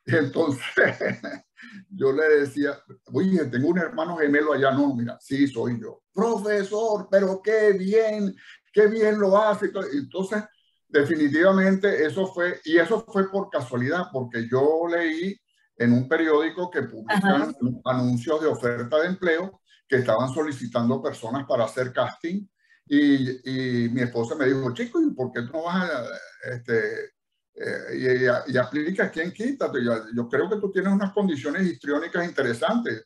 Entonces 0.05 0.63
yo 1.91 2.13
le 2.13 2.41
decía, 2.41 2.79
oye, 3.13 3.45
tengo 3.47 3.69
un 3.69 3.79
hermano 3.79 4.17
gemelo 4.17 4.53
allá. 4.53 4.71
No, 4.71 4.95
mira, 4.95 5.19
sí, 5.21 5.47
soy 5.47 5.81
yo. 5.81 6.03
Profesor, 6.13 7.09
pero 7.11 7.41
qué 7.43 7.73
bien, 7.73 8.35
qué 8.73 8.87
bien 8.87 9.19
lo 9.19 9.37
hace. 9.37 9.71
Entonces, 9.93 10.45
definitivamente 10.89 12.07
eso 12.07 12.27
fue, 12.29 12.61
y 12.65 12.79
eso 12.79 13.05
fue 13.09 13.31
por 13.31 13.51
casualidad, 13.51 14.07
porque 14.13 14.49
yo 14.49 14.87
leí 14.89 15.37
en 15.77 15.93
un 15.93 16.09
periódico 16.09 16.71
que 16.71 16.83
publican 16.83 17.55
anuncios 17.85 18.41
de 18.41 18.47
oferta 18.47 18.99
de 19.01 19.09
empleo 19.09 19.61
que 19.89 19.97
estaban 19.97 20.33
solicitando 20.33 21.03
personas 21.03 21.47
para 21.47 21.65
hacer 21.65 21.93
casting 21.93 22.47
y, 22.89 23.85
y 23.85 23.89
mi 23.89 24.03
esposa 24.03 24.37
me 24.37 24.47
dijo, 24.47 24.73
chico, 24.73 25.01
¿y 25.01 25.11
por 25.11 25.33
qué 25.33 25.43
no 25.43 25.65
vas 25.65 25.91
a, 25.91 26.05
este, 26.53 27.17
eh, 27.55 28.29
y, 28.47 28.53
y, 28.53 28.57
aplica 28.57 29.11
quién 29.11 29.33
quita? 29.33 29.71
Yo, 29.73 29.93
yo, 30.15 30.29
creo 30.29 30.49
que 30.49 30.57
tú 30.57 30.71
tienes 30.71 30.93
unas 30.93 31.13
condiciones 31.13 31.63
histriónicas 31.63 32.25
interesantes. 32.25 33.05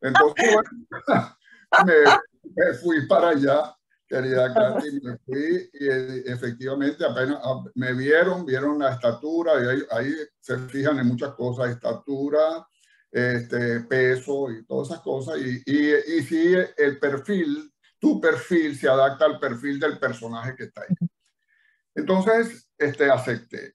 Entonces, 0.00 0.54
bueno, 0.54 0.70
me, 2.56 2.74
fui 2.74 3.06
para 3.06 3.30
allá, 3.30 3.76
querida 4.06 4.54
Katy, 4.54 5.00
me 5.02 5.18
fui 5.18 5.70
y 5.74 6.30
efectivamente 6.30 7.04
apenas 7.04 7.38
ah, 7.42 7.62
me 7.74 7.92
vieron, 7.92 8.46
vieron 8.46 8.78
la 8.78 8.94
estatura, 8.94 9.52
y 9.62 9.66
ahí, 9.66 9.82
ahí 9.90 10.14
se 10.40 10.56
fijan 10.58 10.98
en 11.00 11.08
muchas 11.08 11.34
cosas, 11.34 11.70
estatura, 11.70 12.66
este, 13.10 13.80
peso 13.80 14.50
y 14.50 14.64
todas 14.64 14.88
esas 14.88 15.00
cosas. 15.02 15.38
Y, 15.38 15.62
y, 15.66 15.94
y 16.18 16.22
si 16.22 16.54
el 16.76 16.98
perfil, 16.98 17.72
tu 17.98 18.20
perfil 18.20 18.76
se 18.76 18.88
adapta 18.88 19.24
al 19.24 19.38
perfil 19.38 19.80
del 19.80 19.98
personaje 19.98 20.54
que 20.56 20.64
está 20.64 20.82
ahí. 20.82 21.08
Entonces, 21.94 22.68
este, 22.78 23.10
acepté. 23.10 23.74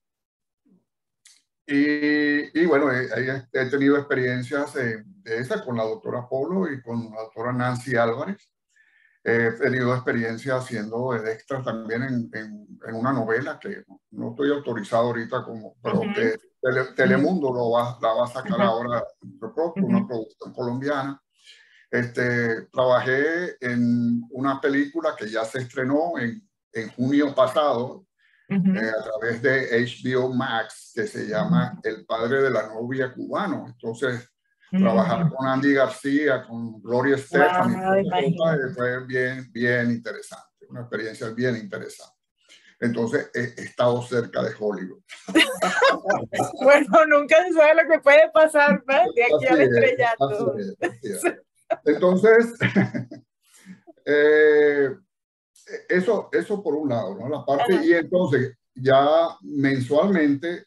Y, 1.66 2.60
y 2.60 2.66
bueno, 2.66 2.92
he, 2.92 3.08
he, 3.54 3.66
tenido 3.70 3.98
experiencias 3.98 4.74
de, 4.74 5.04
esa 5.24 5.64
con 5.64 5.78
la 5.78 5.84
doctora 5.84 6.28
Polo 6.28 6.72
y 6.72 6.82
con 6.82 7.10
la 7.12 7.22
doctora 7.22 7.54
Nancy 7.54 7.96
Álvarez. 7.96 8.53
He 9.24 9.52
tenido 9.52 9.94
experiencia 9.94 10.58
haciendo 10.58 11.16
extra 11.16 11.64
también 11.64 12.04
en, 12.04 12.30
en, 12.34 12.80
en, 12.86 12.96
una 12.96 13.14
novela 13.14 13.58
que 13.58 13.84
no 14.12 14.32
estoy 14.32 14.52
autorizado 14.52 15.04
ahorita 15.04 15.46
como, 15.46 15.78
pero 15.82 16.02
que 16.14 16.36
Telemundo 16.96 17.54
lo 17.54 17.72
va, 17.72 17.98
la 18.02 18.14
va 18.14 18.26
a 18.26 18.28
sacar 18.28 18.62
ahora, 18.62 19.04
una 19.76 20.08
producción 20.08 20.54
colombiana. 20.54 21.22
Este, 21.92 22.64
trabajé 22.72 23.56
en 23.62 24.24
una 24.32 24.60
película 24.60 25.16
que 25.18 25.30
ya 25.30 25.46
se 25.46 25.60
estrenó 25.60 26.18
en, 26.18 26.42
en 26.72 26.90
junio 26.92 27.36
pasado 27.36 28.06
eh, 28.50 28.58
a 28.58 29.04
través 29.04 29.42
de 29.42 29.86
HBO 29.86 30.34
Max, 30.34 30.92
que 30.96 31.08
se 31.08 31.28
llama 31.28 31.80
El 31.84 32.06
padre 32.06 32.42
de 32.42 32.50
la 32.50 32.68
novia 32.68 33.14
cubano. 33.14 33.66
Entonces, 33.68 34.33
trabajar 34.80 35.30
con 35.30 35.48
Andy 35.48 35.74
García, 35.74 36.44
con 36.44 36.82
Gloria 36.82 37.16
Estefan, 37.16 38.04
fue 38.76 39.06
bien, 39.06 39.52
bien 39.52 39.92
interesante, 39.92 40.66
una 40.70 40.82
experiencia 40.82 41.30
bien 41.30 41.58
interesante. 41.58 42.14
Entonces 42.80 43.32
he, 43.34 43.62
estado 43.62 44.02
cerca 44.02 44.44
de 44.44 44.52
Hollywood. 44.60 45.02
bueno, 46.62 47.06
nunca 47.08 47.38
se 47.46 47.54
sabe 47.54 47.82
lo 47.82 47.90
que 47.90 48.00
puede 48.00 48.30
pasar, 48.34 48.84
¿no? 48.86 48.96
De 49.16 49.24
aquí 49.24 49.46
al 49.48 49.62
estrellato. 49.62 50.56
Entonces, 51.86 52.54
eh, 54.06 54.90
eso, 55.88 56.30
eso 56.32 56.62
por 56.62 56.76
un 56.76 56.90
lado, 56.90 57.16
¿no? 57.18 57.30
La 57.30 57.46
parte, 57.46 57.80
y 57.84 57.94
entonces 57.94 58.58
ya 58.76 59.38
mensualmente, 59.42 60.66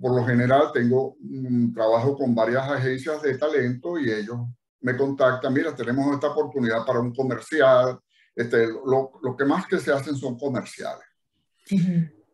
por 0.00 0.14
lo 0.14 0.24
general, 0.24 0.70
tengo 0.72 1.14
un 1.14 1.72
trabajo 1.72 2.16
con 2.16 2.34
varias 2.34 2.68
agencias 2.68 3.22
de 3.22 3.38
talento 3.38 3.98
y 3.98 4.10
ellos 4.10 4.38
me 4.80 4.96
contactan, 4.96 5.52
mira, 5.52 5.74
tenemos 5.74 6.12
esta 6.14 6.28
oportunidad 6.28 6.84
para 6.86 7.00
un 7.00 7.14
comercial, 7.14 7.98
este, 8.34 8.66
lo, 8.66 9.12
lo 9.22 9.36
que 9.36 9.44
más 9.44 9.66
que 9.66 9.78
se 9.78 9.92
hacen 9.92 10.16
son 10.16 10.38
comerciales. 10.38 11.04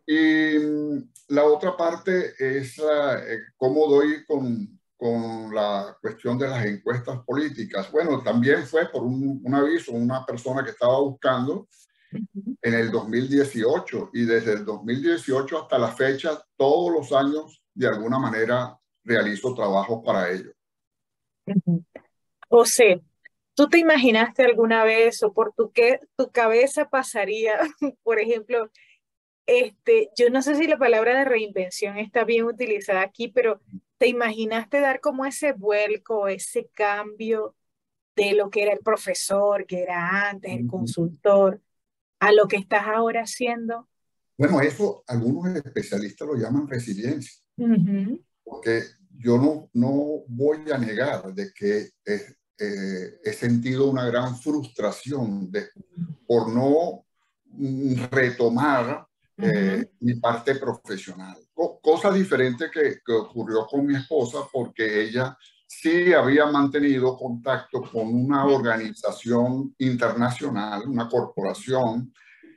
Y 0.07 0.59
mm, 0.59 1.11
la 1.29 1.45
otra 1.45 1.77
parte 1.77 2.35
es 2.39 2.79
eh, 2.79 3.39
cómo 3.57 3.87
doy 3.89 4.25
con, 4.27 4.79
con, 4.97 5.55
la 5.55 5.97
cuestión 6.01 6.39
de 6.39 6.49
las 6.49 6.65
encuestas 6.67 7.21
políticas. 7.25 7.91
Bueno, 7.91 8.23
también 8.23 8.67
fue 8.67 8.91
por 8.91 9.03
un, 9.03 9.41
un 9.43 9.55
aviso, 9.55 9.93
una 9.93 10.25
persona 10.27 10.63
que 10.63 10.71
estaba 10.71 11.01
buscando 11.01 11.69
en 12.63 12.75
el 12.75 12.91
2018 12.91 14.11
y 14.13 14.25
desde 14.25 14.53
el 14.55 14.65
2018 14.65 15.63
hasta 15.63 15.79
la 15.79 15.93
fecha, 15.93 16.43
todos 16.57 16.93
los 16.93 17.13
años, 17.13 17.63
de 17.75 17.89
alguna 17.89 18.19
manera, 18.19 18.79
realizo 19.03 19.55
trabajos 19.55 20.03
para 20.05 20.31
ellos. 20.31 20.55
José, 22.49 23.03
¿tú 23.55 23.69
te 23.69 23.79
imaginaste 23.79 24.45
alguna 24.45 24.85
vez 24.85 25.23
o 25.23 25.33
por 25.33 25.53
tu, 25.53 25.73
qué, 25.73 26.01
tu 26.17 26.31
cabeza 26.31 26.89
pasaría, 26.89 27.59
por 28.03 28.19
ejemplo, 28.19 28.71
este, 29.47 30.11
yo 30.17 30.31
no 30.31 30.41
sé 30.41 30.55
si 30.55 30.67
la 30.67 30.79
palabra 30.79 31.19
de 31.19 31.25
reinvención 31.25 31.99
está 31.99 32.25
bien 32.25 32.45
utilizada 32.45 33.03
aquí, 33.03 33.29
pero 33.29 33.61
¿te 33.99 34.09
imaginaste 34.09 34.81
dar 34.81 35.01
como 35.01 35.27
ese 35.27 35.53
vuelco, 35.53 36.29
ese 36.29 36.69
cambio 36.73 37.55
de 38.17 38.33
lo 38.33 38.49
que 38.49 38.63
era 38.63 38.73
el 38.73 38.79
profesor, 38.79 39.67
que 39.67 39.83
era 39.83 40.31
antes, 40.31 40.53
el 40.53 40.67
consultor, 40.67 41.61
a 42.25 42.33
lo 42.33 42.49
que 42.49 42.57
estás 42.57 42.87
ahora 42.87 43.23
haciendo? 43.23 43.87
Bueno, 44.39 44.61
eso 44.61 45.05
algunos 45.07 45.55
especialistas 45.57 46.27
lo 46.27 46.37
llaman 46.37 46.67
resiliencia, 46.67 47.43
porque 48.43 48.83
yo 49.17 49.37
no, 49.37 49.69
no 49.75 50.25
voy 50.27 50.71
a 50.73 50.79
negar 50.79 51.35
de 51.35 51.53
que 51.53 51.91
eh, 52.07 53.21
he 53.23 53.33
sentido 53.33 53.91
una 53.91 54.07
gran 54.07 54.37
frustración 54.39 55.51
de, 55.51 55.69
por 56.27 56.49
no 56.49 57.05
retomar 58.11 59.07
eh, 59.37 59.91
mi 60.01 60.15
parte 60.15 60.55
profesional. 60.57 61.37
cosa 61.83 62.11
diferente 62.11 62.71
que, 62.73 63.01
que, 63.05 63.13
ocurrió 63.13 63.67
con 63.67 63.87
mi 63.87 63.97
esposa 63.97 64.39
porque 64.53 65.03
ella 65.03 65.37
sí 65.67 66.13
había 66.13 66.47
mantenido 66.47 67.17
contacto 67.17 67.83
con 67.83 68.09
una 68.15 68.45
organización 68.47 69.75
internacional, 69.79 70.89
una 70.89 71.09
corporación 71.09 72.13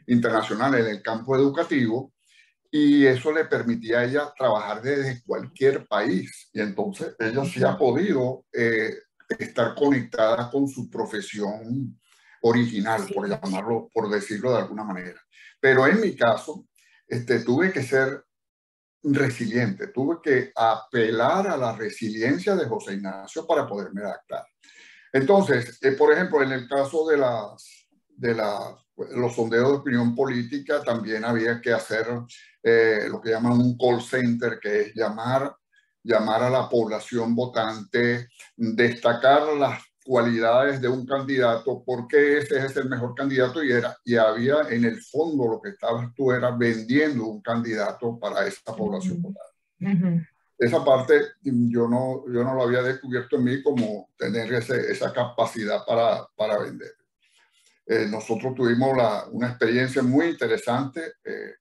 internacional 0.07 0.75
en 0.75 0.87
el 0.87 1.01
campo 1.01 1.35
educativo 1.35 2.13
y 2.71 3.05
eso 3.05 3.31
le 3.31 3.45
permitía 3.45 3.99
a 3.99 4.05
ella 4.05 4.33
trabajar 4.37 4.81
desde 4.81 5.23
cualquier 5.23 5.87
país. 5.87 6.49
Y 6.53 6.61
entonces 6.61 7.15
ella 7.19 7.45
sí 7.45 7.63
ha 7.63 7.77
podido 7.77 8.45
eh, 8.53 8.93
estar 9.39 9.73
conectada 9.75 10.49
con 10.49 10.67
su 10.67 10.89
profesión 10.89 11.99
original, 12.41 13.05
por 13.13 13.27
llamarlo, 13.27 13.89
por 13.93 14.09
decirlo 14.09 14.51
de 14.51 14.59
alguna 14.59 14.83
manera. 14.83 15.19
Pero 15.59 15.87
en 15.87 16.01
mi 16.01 16.15
caso, 16.15 16.67
este, 17.07 17.39
tuve 17.39 17.71
que 17.71 17.83
ser 17.83 18.23
resiliente, 19.03 19.87
tuve 19.87 20.17
que 20.23 20.51
apelar 20.55 21.47
a 21.47 21.57
la 21.57 21.75
resiliencia 21.75 22.55
de 22.55 22.65
José 22.65 22.93
Ignacio 22.93 23.45
para 23.45 23.67
poderme 23.67 24.01
adaptar. 24.01 24.45
Entonces, 25.13 25.79
eh, 25.81 25.91
por 25.91 26.13
ejemplo, 26.13 26.41
en 26.43 26.51
el 26.51 26.67
caso 26.67 27.07
de, 27.07 27.17
las, 27.17 27.87
de 28.09 28.35
los 28.35 29.35
sondeos 29.35 29.69
de 29.69 29.77
opinión 29.77 30.15
política, 30.15 30.83
también 30.83 31.23
había 31.25 31.61
que 31.61 31.73
hacer 31.73 32.07
eh, 32.61 33.07
lo 33.09 33.21
que 33.21 33.31
llaman 33.31 33.53
un 33.53 33.77
call 33.77 34.01
center, 34.01 34.59
que 34.59 34.81
es 34.81 34.95
llamar, 34.95 35.55
llamar 36.03 36.43
a 36.43 36.49
la 36.49 36.69
población 36.69 37.35
votante, 37.35 38.29
destacar 38.55 39.53
las 39.53 39.81
cualidades 40.07 40.81
de 40.81 40.87
un 40.87 41.05
candidato, 41.05 41.83
por 41.83 42.07
qué 42.07 42.37
ese 42.37 42.65
es 42.65 42.77
el 42.77 42.87
mejor 42.87 43.13
candidato 43.13 43.61
y, 43.61 43.71
era, 43.71 43.97
y 44.05 44.15
había 44.15 44.61
en 44.69 44.85
el 44.85 45.01
fondo 45.01 45.47
lo 45.47 45.61
que 45.61 45.71
estabas 45.71 46.13
tú 46.15 46.31
era 46.31 46.51
vendiendo 46.51 47.25
un 47.25 47.41
candidato 47.41 48.17
para 48.17 48.47
esa 48.47 48.73
población 48.73 49.21
Esa 50.57 50.83
parte 50.83 51.21
yo 51.41 51.87
no, 51.87 52.23
yo 52.33 52.43
no 52.43 52.55
lo 52.55 52.63
había 52.63 52.81
descubierto 52.81 53.35
en 53.35 53.43
mí 53.43 53.61
como 53.61 54.09
tener 54.17 54.51
ese, 54.53 54.91
esa 54.91 55.11
capacidad 55.11 55.85
para, 55.85 56.25
para 56.35 56.57
vender. 56.57 56.93
Eh, 57.85 58.07
nosotros 58.09 58.55
tuvimos 58.55 58.95
la, 58.95 59.25
una 59.29 59.49
experiencia 59.49 60.01
muy 60.01 60.27
interesante. 60.27 61.01
Eh, 61.23 61.55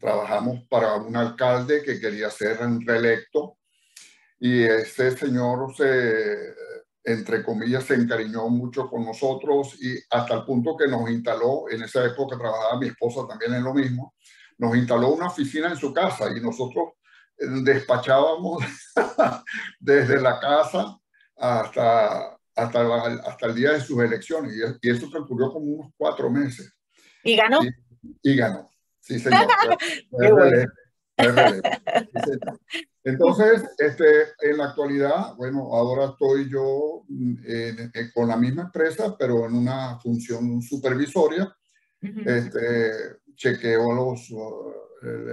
trabajamos 0.00 0.64
para 0.68 0.96
un 0.96 1.16
alcalde 1.16 1.82
que 1.82 2.00
quería 2.00 2.28
ser 2.30 2.58
reelecto 2.84 3.58
y 4.40 4.62
ese 4.62 5.16
señor 5.16 5.74
se 5.76 6.54
entre 7.08 7.42
comillas, 7.42 7.84
se 7.84 7.94
encariñó 7.94 8.50
mucho 8.50 8.86
con 8.86 9.02
nosotros 9.02 9.76
y 9.80 9.98
hasta 10.10 10.34
el 10.34 10.44
punto 10.44 10.76
que 10.76 10.86
nos 10.86 11.08
instaló, 11.10 11.64
en 11.70 11.82
esa 11.82 12.04
época 12.04 12.36
trabajaba 12.36 12.78
mi 12.78 12.88
esposa 12.88 13.26
también 13.26 13.54
en 13.54 13.64
lo 13.64 13.72
mismo, 13.72 14.14
nos 14.58 14.76
instaló 14.76 15.08
una 15.08 15.28
oficina 15.28 15.68
en 15.68 15.76
su 15.76 15.94
casa 15.94 16.30
y 16.36 16.40
nosotros 16.40 16.90
eh, 17.38 17.46
despachábamos 17.62 18.62
desde 19.80 20.20
la 20.20 20.38
casa 20.38 20.98
hasta, 21.38 22.36
hasta, 22.54 23.06
hasta 23.26 23.46
el 23.46 23.54
día 23.54 23.72
de 23.72 23.80
sus 23.80 23.98
elecciones 24.02 24.52
y, 24.82 24.90
eso 24.90 25.08
transcurrió 25.08 25.50
como 25.50 25.64
unos 25.64 25.92
cuatro 25.96 26.28
meses. 26.28 26.70
¿Y 27.24 27.36
ganó? 27.36 27.60
Y, 28.22 28.36
ganó, 28.36 28.68
sí 29.00 29.18
señor. 29.18 29.48
Entonces, 33.04 33.64
este, 33.78 34.04
en 34.42 34.58
la 34.58 34.66
actualidad, 34.66 35.34
bueno, 35.36 35.74
ahora 35.74 36.10
estoy 36.10 36.50
yo 36.50 37.04
mm, 37.08 37.34
con 38.14 38.28
la 38.28 38.36
misma 38.36 38.62
empresa, 38.62 39.16
pero 39.18 39.46
en 39.46 39.54
una 39.54 39.98
función 40.00 40.60
supervisoria. 40.62 41.54
este, 42.00 42.90
chequeo 43.34 43.92
a 43.92 43.94
los, 43.94 44.30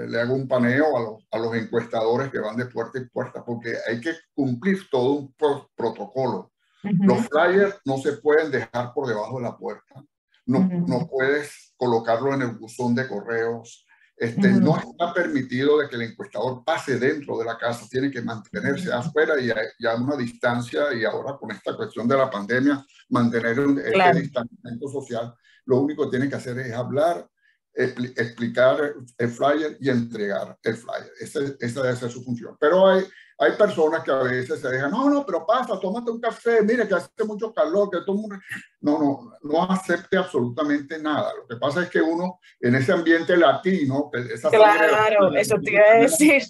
le, 0.09 0.19
hago 0.21 0.35
un 0.35 0.47
paneo 0.47 0.97
a 0.97 1.01
los, 1.01 1.27
a 1.31 1.37
los, 1.39 1.55
encuestadores 1.55 2.31
que 2.31 2.39
van 2.39 2.55
de 2.55 2.65
puerta 2.65 2.99
en 2.99 3.09
puerta, 3.09 3.43
porque 3.43 3.75
hay 3.87 3.99
que 3.99 4.13
cumplir 4.33 4.89
todo 4.89 5.11
un 5.11 5.33
protocolo. 5.75 6.51
Los 6.83 7.27
flyers 7.27 7.75
no 7.85 7.97
se 7.97 8.13
pueden 8.13 8.51
dejar 8.51 8.93
por 8.93 9.07
debajo 9.07 9.37
de 9.37 9.43
la 9.43 9.57
puerta. 9.57 10.03
No, 10.45 10.59
no 10.59 11.07
puedes 11.07 11.73
colocarlo 11.77 12.33
en 12.35 12.43
el 12.43 12.51
buzón 12.51 12.93
de 12.93 13.07
correos 13.07 13.84
este, 14.17 14.49
No 14.53 14.77
está 14.77 15.13
permitido 15.13 15.79
de 15.79 15.89
que 15.89 15.95
el 15.95 16.03
encuestador 16.03 16.63
pase 16.63 16.97
dentro 16.97 17.37
de 17.37 17.45
la 17.45 17.57
casa, 17.57 17.85
tiene 17.89 18.09
que 18.09 18.21
mantenerse 18.21 18.91
afuera 18.91 19.35
y 19.39 19.49
a, 19.85 19.95
una 19.95 20.15
distancia 20.15 20.93
y 20.93 21.03
ahora 21.03 21.37
con 21.37 21.51
esta 21.51 21.75
cuestión 21.75 22.07
de 22.07 22.17
la 22.17 22.29
pandemia, 22.29 22.85
mantener 23.09 23.59
un 23.59 23.77
este 23.79 24.21
distanciamiento 24.21 24.87
social. 24.87 25.33
Lo 25.65 25.79
único 25.79 26.05
que 26.05 26.11
tiene 26.11 26.29
que 26.29 26.35
hacer 26.35 26.57
es 26.59 26.73
hablar, 26.73 27.27
explicar 27.73 28.93
el 29.17 29.29
flyer 29.29 29.77
y 29.81 29.89
entregar 29.89 30.57
el 30.63 30.77
flyer. 30.77 31.11
Esa, 31.19 31.39
esa 31.59 31.81
debe 31.81 31.95
ser 31.97 32.09
su 32.09 32.23
función. 32.23 32.55
Pero 32.57 32.87
hay, 32.87 33.03
hay 33.37 33.51
personas 33.53 34.03
que 34.03 34.11
a 34.11 34.23
veces 34.23 34.61
se 34.61 34.69
dejan, 34.69 34.91
no, 34.91 35.09
no, 35.09 35.25
pero 35.25 35.45
pasa, 35.45 35.79
tómate 35.79 36.09
un 36.09 36.21
café, 36.21 36.61
mire 36.61 36.87
que 36.87 36.93
hace 36.93 37.23
mucho 37.25 37.53
calor, 37.53 37.89
que 37.89 37.99
todo 38.05 38.15
mundo... 38.15 38.37
No, 38.79 38.99
no, 38.99 39.33
no 39.43 39.63
acepte 39.63 40.17
absolutamente 40.17 40.99
nada. 40.99 41.33
Lo 41.35 41.47
que 41.47 41.57
pasa 41.57 41.83
es 41.83 41.89
que 41.89 42.01
uno, 42.01 42.39
en 42.61 42.75
ese 42.75 42.93
ambiente 42.93 43.35
latino... 43.35 44.09
Esa 44.13 44.49
claro, 44.49 45.35
eso 45.35 45.55
te 45.61 45.73
iba 45.73 45.83
a 45.83 45.99
decir. 45.99 46.43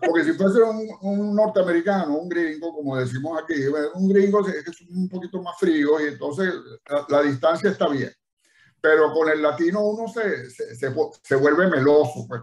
Porque 0.00 0.24
si 0.24 0.32
fuese 0.32 0.62
un, 0.62 0.88
un, 1.02 1.34
norteamericano, 1.34 2.16
un 2.16 2.28
gringo, 2.28 2.74
como 2.74 2.96
decimos 2.96 3.42
aquí, 3.42 3.54
un 3.94 4.08
gringo 4.08 4.46
es 4.46 4.64
un 4.90 5.08
poquito 5.08 5.42
más 5.42 5.58
frío 5.58 5.98
y 6.00 6.08
entonces 6.08 6.52
la, 7.08 7.22
distancia 7.22 7.70
está 7.70 7.88
bien. 7.88 8.12
Pero 8.80 9.12
con 9.12 9.30
el 9.30 9.40
latino 9.40 9.80
uno 9.80 10.08
se, 10.08 10.50
se, 10.50 10.74
se, 10.74 11.36
vuelve 11.36 11.68
meloso 11.68 12.26
pues, 12.28 12.42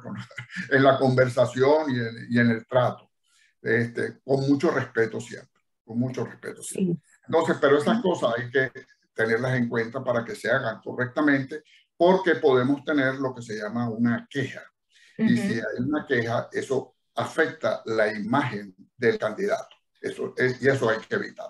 en 0.72 0.84
la 0.84 0.98
conversación 0.98 1.92
y 1.92 2.00
en, 2.00 2.28
y 2.30 2.40
en 2.40 2.50
el 2.52 2.66
trato 2.66 3.09
este, 3.62 4.20
con 4.24 4.48
mucho 4.48 4.72
respeto 4.72 5.20
siempre, 5.20 5.62
con 5.84 6.00
mucho 6.00 6.26
respeto 6.26 6.62
siempre. 6.62 7.02
Entonces, 7.28 7.58
pero 7.60 7.78
esas 7.78 8.02
cosas 8.02 8.34
hay 8.38 8.50
que 8.50 8.72
tenerlas 9.14 9.56
en 9.56 9.70
cuenta 9.70 10.04
para 10.04 10.24
que 10.24 10.36
se 10.36 10.50
hagan 10.50 10.80
correctamente, 10.82 11.64
porque 11.98 12.36
podemos 12.36 12.84
tener 12.84 13.16
lo 13.16 13.36
que 13.36 13.42
se 13.42 13.56
llama 13.56 13.90
una 13.90 14.28
queja. 14.30 14.64
Y 15.18 15.36
si 15.36 15.54
hay 15.56 15.80
una 15.80 16.06
queja, 16.08 16.48
eso 16.52 16.96
afecta 17.16 17.82
la 17.86 18.12
imagen 18.14 18.74
del 18.96 19.20
candidato. 19.20 19.76
Eso 20.02 20.34
y 20.38 20.68
eso 20.68 20.90
hay 20.90 21.00
que 21.00 21.16
evitar. 21.16 21.50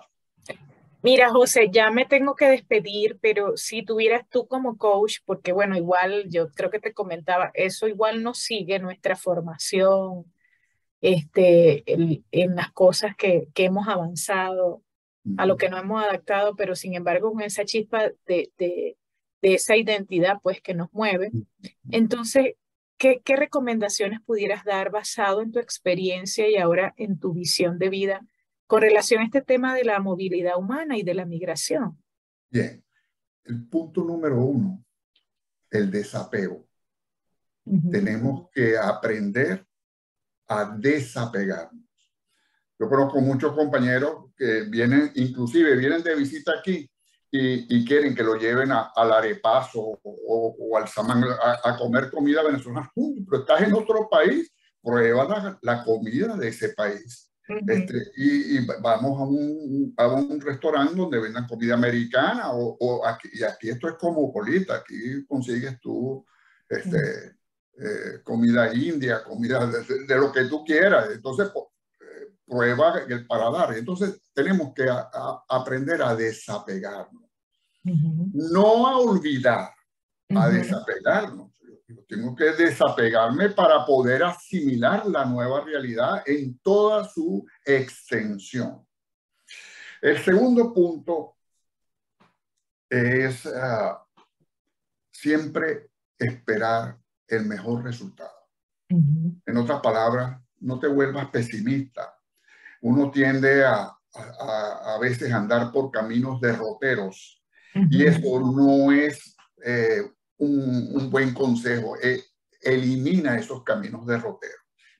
Mira, 1.02 1.30
José, 1.30 1.70
ya 1.72 1.90
me 1.90 2.04
tengo 2.04 2.34
que 2.34 2.46
despedir, 2.46 3.18
pero 3.22 3.56
si 3.56 3.82
tuvieras 3.82 4.28
tú 4.28 4.46
como 4.46 4.76
coach, 4.76 5.18
porque 5.24 5.52
bueno, 5.52 5.76
igual 5.76 6.26
yo 6.28 6.50
creo 6.50 6.70
que 6.70 6.78
te 6.78 6.92
comentaba, 6.92 7.50
eso 7.54 7.88
igual 7.88 8.22
nos 8.22 8.40
sigue 8.40 8.78
nuestra 8.78 9.16
formación, 9.16 10.26
este, 11.00 11.84
en 11.86 12.56
las 12.56 12.72
cosas 12.72 13.16
que, 13.16 13.48
que, 13.54 13.64
hemos 13.64 13.88
avanzado, 13.88 14.82
a 15.36 15.46
lo 15.46 15.56
que 15.56 15.68
no 15.68 15.78
hemos 15.78 16.02
adaptado, 16.02 16.56
pero 16.56 16.74
sin 16.74 16.94
embargo 16.94 17.32
con 17.32 17.42
esa 17.42 17.64
chispa 17.64 18.10
de, 18.26 18.52
de, 18.58 18.96
de 19.42 19.54
esa 19.54 19.76
identidad 19.76 20.38
pues 20.42 20.60
que 20.60 20.74
nos 20.74 20.92
mueve. 20.92 21.30
Entonces, 21.90 22.54
¿qué, 22.96 23.20
¿qué 23.24 23.36
recomendaciones 23.36 24.20
pudieras 24.20 24.64
dar 24.64 24.90
basado 24.90 25.42
en 25.42 25.52
tu 25.52 25.58
experiencia 25.58 26.48
y 26.48 26.56
ahora 26.56 26.94
en 26.96 27.18
tu 27.18 27.32
visión 27.32 27.78
de 27.78 27.90
vida 27.90 28.26
con 28.66 28.82
relación 28.82 29.22
a 29.22 29.24
este 29.24 29.42
tema 29.42 29.74
de 29.74 29.84
la 29.84 30.00
movilidad 30.00 30.56
humana 30.56 30.96
y 30.96 31.02
de 31.02 31.14
la 31.14 31.26
migración? 31.26 32.02
Bien, 32.50 32.84
el 33.44 33.66
punto 33.68 34.04
número 34.04 34.42
uno, 34.42 34.84
el 35.70 35.90
desapego. 35.90 36.66
Tenemos 37.90 38.48
que 38.50 38.76
aprender 38.76 39.66
a 40.50 40.76
desapegarnos. 40.76 41.84
Yo 42.78 42.88
conozco 42.88 43.20
muchos 43.20 43.52
compañeros 43.52 44.32
que 44.36 44.62
vienen, 44.62 45.12
inclusive 45.14 45.76
vienen 45.76 46.02
de 46.02 46.16
visita 46.16 46.52
aquí 46.58 46.90
y, 47.30 47.84
quieren 47.84 48.14
que 48.16 48.24
lo 48.24 48.34
lleven 48.34 48.72
al 48.72 49.12
arepazo 49.12 50.00
o, 50.02 50.76
al 50.76 50.88
samán 50.88 51.24
a, 51.62 51.76
comer 51.76 52.10
comida 52.10 52.42
venezolana. 52.42 52.90
Pero 52.94 53.42
estás 53.42 53.62
en 53.62 53.74
otro 53.74 54.08
país, 54.10 54.52
prueba 54.82 55.58
la, 55.62 55.84
comida 55.84 56.36
de 56.36 56.48
ese 56.48 56.70
país. 56.70 57.30
este, 57.68 58.10
y, 58.16 58.66
vamos 58.82 59.20
a 59.20 59.24
un, 59.24 59.94
a 59.96 60.08
un 60.08 60.40
restaurante 60.40 60.96
donde 60.96 61.20
vendan 61.20 61.46
comida 61.46 61.74
americana 61.74 62.50
o, 62.52 63.06
aquí, 63.06 63.28
y 63.32 63.44
aquí 63.44 63.68
esto 63.68 63.88
es 63.88 63.94
como 63.94 64.32
polita, 64.32 64.76
aquí 64.76 65.24
consigues 65.28 65.78
tú 65.80 66.26
este, 66.68 67.39
eh, 67.82 68.20
comida 68.22 68.74
india, 68.74 69.24
comida 69.24 69.66
de, 69.66 70.16
lo 70.16 70.30
que 70.30 70.44
tú 70.44 70.62
quieras. 70.62 71.08
Entonces, 71.12 71.48
eh, 71.48 72.34
prueba 72.44 72.98
el 73.08 73.26
paladar. 73.26 73.74
Entonces, 73.74 74.20
tenemos 74.34 74.74
que 74.74 74.86
aprender 75.48 76.02
a 76.02 76.14
desapegarnos. 76.14 77.24
No 77.82 78.86
a 78.86 78.98
olvidar, 78.98 79.70
a 80.28 80.48
desapegarnos. 80.50 81.52
Yo 81.88 82.04
tengo 82.06 82.36
que 82.36 82.52
desapegarme 82.52 83.48
para 83.48 83.86
poder 83.86 84.24
asimilar 84.24 85.06
la 85.06 85.24
nueva 85.24 85.62
realidad 85.62 86.22
en 86.26 86.58
toda 86.58 87.08
su 87.08 87.46
extensión. 87.64 88.86
El 90.02 90.18
segundo 90.18 90.74
punto 90.74 91.34
es 92.90 93.46
ah, 93.46 94.04
siempre 95.10 95.90
esperar 96.18 96.98
el 97.30 97.46
mejor 97.46 97.84
resultado. 97.84 98.32
En 98.88 99.56
otras 99.56 99.80
palabras, 99.80 100.40
no 100.58 100.78
te 100.78 100.88
vuelvas 100.88 101.30
pesimista. 101.30 102.14
Uno 102.82 103.10
tiende 103.10 103.64
a, 103.64 103.82
a, 103.84 104.94
a 104.94 104.98
veces 104.98 105.32
andar 105.32 105.70
por 105.70 105.90
caminos 105.90 106.40
derroteros 106.40 107.40
y 107.74 108.04
eso 108.04 108.40
no 108.40 108.90
es 108.90 109.36
eh, 109.64 110.02
un, 110.38 110.90
un, 110.92 111.10
buen 111.10 111.32
consejo. 111.32 111.96
Eh, 112.02 112.24
elimina 112.60 113.36
esos 113.36 113.62
caminos 113.62 114.06
derroteros. 114.06 114.56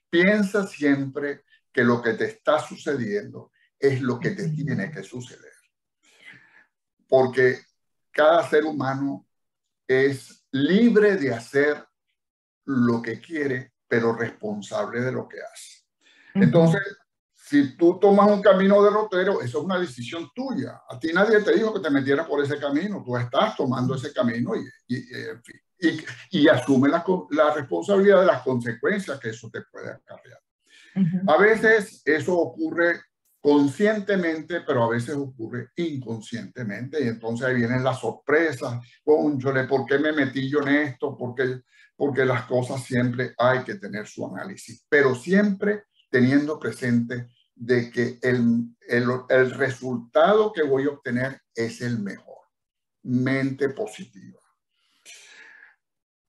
Piensa 0.09 0.67
siempre 0.67 1.45
que 1.73 1.83
lo 1.83 2.01
que 2.01 2.15
te 2.15 2.27
está 2.27 2.61
sucediendo 2.61 3.53
es 3.79 4.01
lo 4.01 4.21
que 4.21 4.31
te 4.31 4.49
tiene 4.49 4.91
que 4.91 5.03
suceder. 5.03 5.53
Porque 7.09 7.59
cada 8.13 8.49
ser 8.49 8.65
humano 8.65 9.27
es 9.89 10.47
libre 10.53 11.17
de 11.17 11.35
hacer 11.35 11.85
lo 12.71 13.03
que 13.03 13.21
quiere, 13.21 13.73
pero 13.87 14.15
responsable 14.15 15.01
de 15.01 15.13
lo 15.13 15.29
que 15.29 15.39
hace. 15.41 15.85
Entonces, 16.35 16.81
si 17.35 17.77
tú 17.77 17.99
tomas 17.99 18.31
un 18.31 18.41
camino 18.41 18.81
derrotero, 18.83 19.41
eso 19.41 19.59
es 19.59 19.65
una 19.65 19.79
decisión 19.79 20.31
tuya. 20.33 20.83
A 20.89 20.99
ti 21.01 21.13
nadie 21.13 21.41
te 21.41 21.53
dijo 21.53 21.75
que 21.75 21.81
te 21.81 21.91
metieras 21.91 22.29
por 22.29 22.43
ese 22.43 22.59
camino. 22.59 23.03
Tú 23.05 23.17
estás 23.17 23.57
tomando 23.57 23.97
ese 23.97 24.13
camino 24.13 24.53
y, 24.55 24.69
y, 24.87 26.05
y, 26.31 26.49
asume 26.49 26.89
la, 26.89 27.05
la, 27.31 27.53
responsabilidad 27.55 28.21
de 28.21 28.27
las 28.27 28.43
consecuencias 28.43 29.19
que 29.19 29.31
eso 29.31 29.51
te 29.51 29.63
puede 29.63 29.91
acarrear. 29.91 30.41
A 31.27 31.37
veces 31.39 32.03
eso 32.05 32.39
ocurre 32.39 33.01
conscientemente, 33.41 34.61
pero 34.61 34.85
a 34.85 34.91
veces 34.91 35.17
ocurre 35.17 35.71
inconscientemente. 35.77 37.03
Y 37.03 37.09
entonces 37.09 37.47
ahí 37.47 37.55
vienen 37.57 37.83
las 37.83 37.99
sorpresas. 37.99 38.79
¿por 39.05 39.87
qué 39.87 39.99
me 39.99 40.13
metí 40.13 40.49
yo 40.49 40.61
en 40.61 40.69
esto? 40.69 41.17
¿Por 41.17 41.35
qué? 41.35 41.63
Porque 42.01 42.25
las 42.25 42.47
cosas 42.47 42.83
siempre 42.83 43.35
hay 43.37 43.63
que 43.63 43.75
tener 43.75 44.07
su 44.07 44.27
análisis, 44.27 44.87
pero 44.89 45.15
siempre 45.15 45.85
teniendo 46.09 46.59
presente 46.59 47.29
de 47.55 47.91
que 47.91 48.19
el, 48.23 48.75
el, 48.89 49.51
resultado 49.51 50.51
que 50.51 50.63
voy 50.63 50.85
a 50.85 50.93
obtener 50.93 51.43
es 51.55 51.83
el 51.83 51.99
mejor. 51.99 52.39
Mente 53.03 53.69
positiva. 53.69 54.41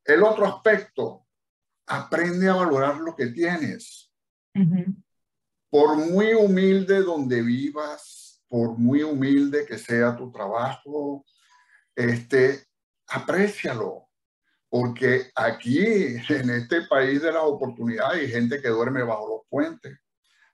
El 0.04 0.24
otro 0.24 0.46
aspecto, 0.46 1.26
aprende 1.86 2.50
a 2.50 2.56
valorar 2.56 2.98
lo 2.98 3.16
que 3.16 3.28
tienes. 3.28 4.12
Por 5.70 5.96
muy 5.96 6.34
humilde 6.34 7.02
donde 7.02 7.42
vivas, 7.42 8.44
por 8.50 8.78
muy 8.78 9.04
humilde 9.04 9.66
que 9.66 9.78
sea 9.78 10.18
tu 10.18 10.34
trabajo, 10.34 11.24
este, 11.96 12.66
aprécialo 13.08 14.11
porque 14.72 15.30
aquí, 15.36 15.80
en 15.84 16.50
este 16.50 16.84
país 16.84 17.22
de 17.22 17.34
las 17.34 17.44
oportunidades, 17.44 18.22
hay 18.22 18.32
gente 18.32 18.62
que 18.62 18.70
duerme 18.70 19.04
bajo 19.04 19.28
los 19.28 19.42
puentes, 19.50 20.00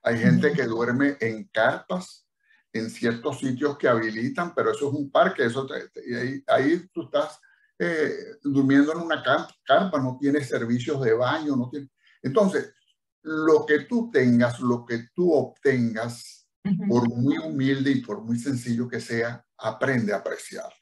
hay 0.01 0.17
gente 0.17 0.53
que 0.53 0.63
duerme 0.63 1.17
en 1.19 1.43
carpas, 1.49 2.27
en 2.73 2.89
ciertos 2.89 3.37
sitios 3.37 3.77
que 3.77 3.87
habilitan, 3.87 4.55
pero 4.55 4.71
eso 4.71 4.87
es 4.87 4.95
un 4.95 5.11
parque, 5.11 5.45
eso 5.45 5.67
ahí, 5.71 6.43
ahí, 6.47 6.87
tú 6.91 7.03
estás 7.03 7.39
eh, 7.77 8.11
durmiendo 8.41 8.91
en 8.91 9.01
una 9.01 9.21
carpa, 9.21 9.99
no 9.99 10.17
tienes 10.19 10.49
servicios 10.49 10.99
de 11.03 11.13
baño, 11.13 11.55
no 11.55 11.69
tienes... 11.69 11.91
Entonces, 12.23 12.73
lo 13.21 13.67
que 13.67 13.81
tú 13.81 14.09
tengas, 14.11 14.59
lo 14.59 14.83
que 14.83 15.09
tú 15.13 15.31
obtengas, 15.31 16.49
por 16.89 17.07
muy 17.07 17.37
humilde 17.37 17.91
y 17.91 18.01
por 18.01 18.23
muy 18.23 18.39
sencillo 18.39 18.87
que 18.87 18.99
sea, 18.99 19.45
aprende 19.57 20.11
a 20.11 20.17
apreciar 20.17 20.73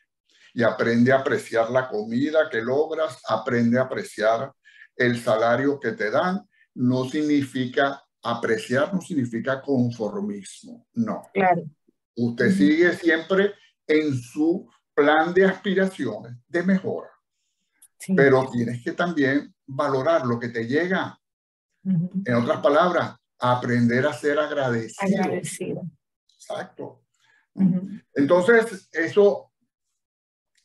y 0.55 0.63
aprende 0.63 1.11
a 1.11 1.17
apreciar 1.17 1.69
la 1.69 1.89
comida 1.89 2.49
que 2.49 2.61
logras, 2.61 3.19
aprende 3.27 3.77
a 3.77 3.83
apreciar 3.83 4.53
el 4.95 5.21
salario 5.21 5.77
que 5.77 5.91
te 5.91 6.09
dan. 6.09 6.47
No 6.75 7.03
significa 7.09 8.01
apreciar, 8.23 8.93
no 8.93 9.01
significa 9.01 9.61
conformismo, 9.61 10.87
no. 10.93 11.23
Claro. 11.33 11.63
Usted 12.15 12.51
sigue 12.51 12.93
siempre 12.93 13.53
en 13.85 14.17
su 14.17 14.69
plan 14.93 15.33
de 15.33 15.43
aspiraciones, 15.43 16.37
de 16.47 16.63
mejora. 16.63 17.09
Pero 18.15 18.49
tienes 18.49 18.81
que 18.81 18.93
también 18.93 19.53
valorar 19.67 20.25
lo 20.25 20.39
que 20.39 20.49
te 20.49 20.65
llega. 20.65 21.19
En 21.83 22.33
otras 22.33 22.61
palabras, 22.61 23.17
aprender 23.39 24.07
a 24.07 24.13
ser 24.13 24.39
agradecido. 24.39 25.21
Agradecido. 25.21 25.81
Exacto. 26.33 27.03
Entonces, 28.13 28.87
eso 28.93 29.51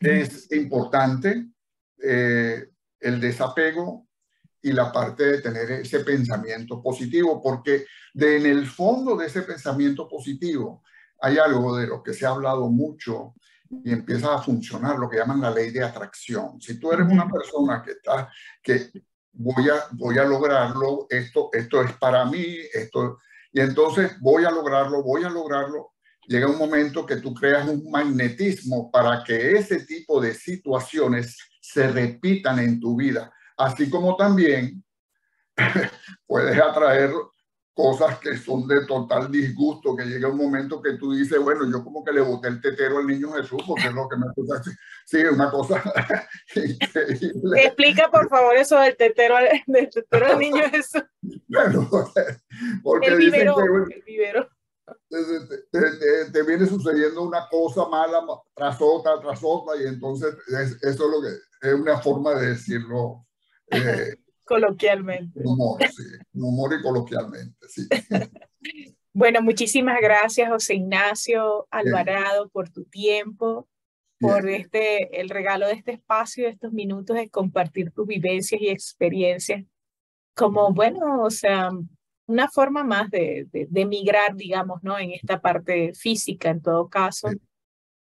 es 0.00 0.50
importante 0.52 1.46
eh, 2.02 2.70
el 2.98 3.20
desapego 3.20 4.08
y 4.62 4.72
la 4.72 4.90
parte 4.92 5.24
de 5.24 5.40
tener 5.40 5.70
ese 5.70 6.00
pensamiento 6.00 6.82
positivo, 6.82 7.40
porque 7.42 7.86
de, 8.12 8.36
en 8.36 8.46
el 8.46 8.66
fondo 8.66 9.16
de 9.16 9.26
ese 9.26 9.42
pensamiento 9.42 10.08
positivo 10.08 10.82
hay 11.20 11.38
algo 11.38 11.76
de 11.76 11.86
lo 11.86 12.02
que 12.02 12.14
se 12.14 12.26
ha 12.26 12.30
hablado 12.30 12.68
mucho 12.68 13.34
y 13.70 13.92
empieza 13.92 14.34
a 14.34 14.42
funcionar, 14.42 14.98
lo 14.98 15.08
que 15.08 15.18
llaman 15.18 15.40
la 15.40 15.50
ley 15.50 15.70
de 15.70 15.84
atracción. 15.84 16.60
Si 16.60 16.78
tú 16.78 16.92
eres 16.92 17.06
una 17.06 17.28
persona 17.28 17.82
que 17.82 17.92
está, 17.92 18.28
que 18.62 18.90
voy 19.32 19.68
a, 19.68 19.86
voy 19.92 20.18
a 20.18 20.24
lograrlo, 20.24 21.06
esto, 21.08 21.50
esto 21.52 21.82
es 21.82 21.92
para 21.92 22.24
mí, 22.24 22.44
esto, 22.72 23.18
y 23.52 23.60
entonces 23.60 24.18
voy 24.20 24.44
a 24.44 24.50
lograrlo, 24.50 25.02
voy 25.02 25.24
a 25.24 25.30
lograrlo, 25.30 25.92
llega 26.26 26.48
un 26.48 26.58
momento 26.58 27.06
que 27.06 27.16
tú 27.16 27.34
creas 27.34 27.68
un 27.68 27.90
magnetismo 27.90 28.90
para 28.90 29.22
que 29.24 29.52
ese 29.52 29.84
tipo 29.84 30.20
de 30.20 30.34
situaciones 30.34 31.36
se 31.60 31.88
repitan 31.88 32.58
en 32.58 32.80
tu 32.80 32.96
vida, 32.96 33.32
así 33.56 33.88
como 33.88 34.16
también 34.16 34.82
puedes 36.26 36.58
atraer 36.60 37.10
cosas 37.72 38.18
que 38.18 38.36
son 38.36 38.66
de 38.66 38.84
total 38.84 39.30
disgusto, 39.30 39.96
que 39.96 40.04
llega 40.04 40.28
un 40.28 40.36
momento 40.36 40.82
que 40.82 40.94
tú 40.94 41.12
dices, 41.12 41.38
bueno, 41.40 41.62
yo 41.70 41.82
como 41.82 42.04
que 42.04 42.12
le 42.12 42.20
boté 42.20 42.48
el 42.48 42.60
tetero 42.60 42.98
al 42.98 43.06
niño 43.06 43.32
Jesús, 43.32 43.62
porque 43.66 43.86
es 43.86 43.94
lo 43.94 44.08
que 44.08 44.16
me 44.16 44.26
gusta. 44.36 44.62
Sí, 45.06 45.18
es 45.18 45.32
una 45.32 45.50
cosa 45.50 45.82
increíble. 46.54 47.64
Explica, 47.64 48.10
por 48.10 48.28
favor, 48.28 48.56
eso 48.56 48.78
del 48.80 48.96
tetero, 48.96 49.36
del 49.66 49.88
tetero 49.88 50.26
al 50.26 50.38
niño 50.38 50.62
Jesús. 50.70 51.02
Bueno, 51.48 51.88
porque 52.82 53.08
el 53.08 53.18
vivero, 53.18 53.56
el 53.86 54.02
vivero 54.04 54.48
te, 55.08 56.42
viene 56.42 56.66
sucediendo 56.66 57.22
una 57.22 57.48
cosa 57.48 57.88
mala 57.88 58.24
tras 58.54 58.76
otra, 58.80 59.20
tras 59.20 59.40
otra, 59.42 59.80
y 59.80 59.86
entonces 59.86 60.34
eso 60.48 60.80
es 60.82 60.98
lo 60.98 61.20
que 61.20 61.68
es 61.68 61.74
una 61.74 61.98
forma 61.98 62.34
de 62.34 62.48
decirlo. 62.50 63.26
Eh, 63.70 64.16
coloquialmente. 64.44 65.40
Humor, 65.44 65.80
sí, 65.88 66.02
humor 66.34 66.74
y 66.78 66.82
coloquialmente, 66.82 67.68
sí. 67.68 67.88
bueno, 69.12 69.42
muchísimas 69.42 69.98
gracias, 70.00 70.48
José 70.48 70.74
Ignacio 70.74 71.66
Alvarado, 71.70 72.48
por 72.48 72.70
tu 72.70 72.84
tiempo. 72.84 73.68
por 74.18 74.48
este, 74.50 75.20
el 75.20 75.30
regalo 75.30 75.66
de 75.66 75.72
este 75.72 75.92
espacio, 75.92 76.44
de 76.44 76.50
estos 76.50 76.72
minutos 76.72 77.16
de 77.16 77.30
compartir 77.30 77.90
tus 77.90 78.06
vivencias 78.06 78.60
y 78.60 78.68
experiencias. 78.68 79.64
Como, 80.34 80.72
bueno, 80.72 81.22
o 81.22 81.30
sea, 81.30 81.70
una 82.30 82.48
forma 82.48 82.84
más 82.84 83.10
de, 83.10 83.48
de, 83.50 83.86
migrar, 83.86 84.36
digamos, 84.36 84.82
¿no? 84.84 84.96
En 84.98 85.10
esta 85.10 85.40
parte 85.40 85.92
física, 85.94 86.50
en 86.50 86.62
todo 86.62 86.88
caso. 86.88 87.28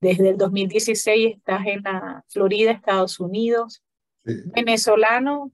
Desde 0.01 0.31
el 0.31 0.37
2016 0.37 1.39
estás 1.39 1.67
en 1.67 1.83
la 1.83 2.25
Florida, 2.29 2.71
Estados 2.71 3.19
Unidos. 3.19 3.83
Venezolano, 4.25 5.53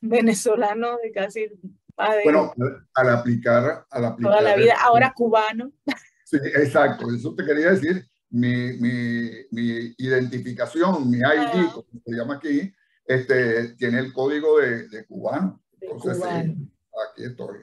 venezolano 0.00 0.98
de 1.00 1.12
casi... 1.12 1.46
bueno, 2.24 2.52
al 2.94 3.10
aplicar, 3.10 3.86
al 3.88 4.04
aplicar... 4.04 4.32
Toda 4.32 4.42
la 4.42 4.56
vida, 4.56 4.74
ahora 4.80 5.12
cubano. 5.14 5.70
Sí, 6.24 6.38
exacto, 6.56 7.14
eso 7.14 7.34
te 7.36 7.44
quería 7.44 7.70
decir. 7.70 8.04
Mi, 8.30 8.78
mi, 8.78 9.30
mi 9.50 9.94
identificación, 9.98 11.08
mi 11.08 11.18
ID, 11.18 11.22
ah. 11.24 11.70
como 11.72 12.02
se 12.04 12.16
llama 12.16 12.36
aquí, 12.36 12.72
este, 13.04 13.74
tiene 13.74 13.98
el 13.98 14.12
código 14.12 14.58
de, 14.58 14.88
de 14.88 15.06
cubano. 15.06 15.62
Entonces, 15.80 16.16
cubano. 16.16 16.71
Aquí 17.10 17.24
estoy. 17.24 17.58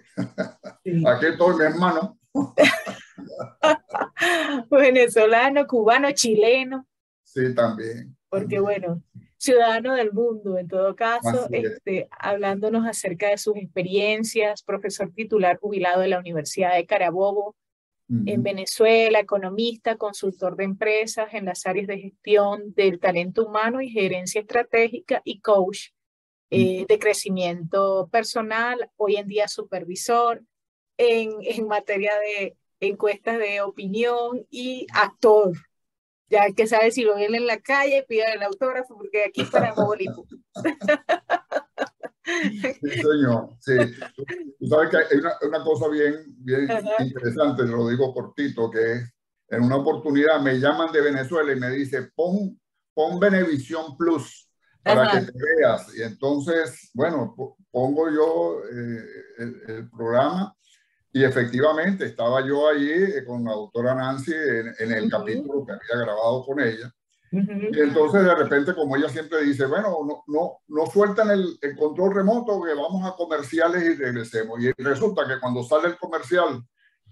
Aquí 1.05 1.25
estoy, 1.25 1.57
mi 1.57 1.63
hermano. 1.63 2.17
Venezolano, 4.71 5.67
cubano, 5.67 6.11
chileno. 6.11 6.87
Sí, 7.23 7.53
también. 7.53 8.15
Porque 8.29 8.59
bueno, 8.59 9.01
ciudadano 9.37 9.95
del 9.95 10.11
mundo, 10.11 10.57
en 10.57 10.67
todo 10.67 10.95
caso, 10.95 11.47
este, 11.51 12.07
hablándonos 12.11 12.87
acerca 12.87 13.29
de 13.29 13.37
sus 13.37 13.55
experiencias, 13.57 14.63
profesor 14.63 15.11
titular 15.13 15.57
jubilado 15.57 16.01
de 16.01 16.09
la 16.09 16.19
Universidad 16.19 16.75
de 16.75 16.85
Carabobo, 16.85 17.55
en 18.25 18.41
Venezuela, 18.41 19.19
economista, 19.19 19.95
consultor 19.95 20.55
de 20.55 20.63
empresas 20.63 21.31
en 21.33 21.45
las 21.45 21.67
áreas 21.67 21.85
de 21.85 21.99
gestión 21.99 22.73
del 22.73 22.99
talento 22.99 23.45
humano 23.45 23.81
y 23.81 23.91
gerencia 23.91 24.41
estratégica 24.41 25.21
y 25.23 25.41
coach 25.41 25.89
eh, 26.51 26.85
de 26.87 26.99
crecimiento 26.99 28.09
personal, 28.11 28.89
hoy 28.97 29.17
en 29.17 29.27
día 29.27 29.47
supervisor 29.47 30.41
en, 30.97 31.33
en 31.41 31.67
materia 31.67 32.13
de 32.19 32.57
encuestas 32.79 33.37
de 33.37 33.61
opinión 33.61 34.45
y 34.49 34.87
actor. 34.93 35.53
Ya 36.27 36.51
que 36.55 36.67
sabe 36.67 36.91
si 36.91 37.01
lo 37.01 37.15
ven 37.15 37.33
en 37.33 37.47
la 37.47 37.59
calle, 37.59 38.05
pida 38.07 38.31
el 38.31 38.43
autógrafo, 38.43 38.95
porque 38.95 39.23
aquí 39.23 39.43
para 39.45 39.73
Bolívar. 39.73 40.15
Sí, 42.23 42.71
señor. 42.81 43.55
Sí. 43.59 43.73
Tú 44.59 44.67
sabes 44.67 44.89
que 44.91 44.97
hay 44.97 45.19
una, 45.19 45.31
una 45.41 45.63
cosa 45.63 45.87
bien, 45.87 46.13
bien 46.37 46.69
interesante, 46.99 47.63
lo 47.63 47.89
digo 47.89 48.13
cortito, 48.13 48.69
que 48.69 49.01
en 49.47 49.63
una 49.63 49.77
oportunidad 49.77 50.39
me 50.39 50.59
llaman 50.59 50.91
de 50.91 51.01
Venezuela 51.01 51.51
y 51.51 51.59
me 51.59 51.71
dice, 51.71 52.11
pon, 52.15 52.59
pon 52.93 53.19
Venevisión 53.19 53.97
Plus 53.97 54.48
para 54.95 55.11
que 55.11 55.31
te 55.31 55.39
veas. 55.57 55.95
Y 55.95 56.03
entonces, 56.03 56.91
bueno, 56.93 57.35
pongo 57.71 58.09
yo 58.09 58.61
eh, 58.71 59.05
el, 59.37 59.61
el, 59.67 59.89
programa 59.89 60.55
y 61.11 61.23
efectivamente 61.23 62.05
estaba 62.05 62.45
yo 62.45 62.69
allí 62.69 62.91
eh, 62.91 63.23
con 63.25 63.43
la 63.43 63.51
doctora 63.51 63.95
Nancy 63.95 64.33
en, 64.33 64.91
el 64.91 65.09
capítulo 65.09 65.65
que 65.65 65.73
había 65.73 66.05
grabado 66.05 66.45
con 66.45 66.59
ella. 66.59 66.93
Y 67.31 67.79
entonces 67.79 68.23
de 68.23 68.35
repente, 68.35 68.73
como 68.73 68.95
ella 68.95 69.07
siempre 69.07 69.43
dice, 69.43 69.65
bueno, 69.65 69.99
no, 70.03 70.23
no, 70.27 70.59
no 70.67 70.85
sueltan 70.87 71.29
el, 71.29 71.59
el, 71.61 71.77
control 71.77 72.15
remoto, 72.15 72.59
que 72.63 72.73
vamos 72.73 73.05
a 73.05 73.15
comerciales 73.15 73.83
y 73.83 73.95
regresemos. 73.95 74.59
Y 74.59 74.71
resulta 74.81 75.27
que 75.27 75.39
cuando 75.39 75.63
sale 75.63 75.89
el 75.89 75.97
comercial, 75.97 76.63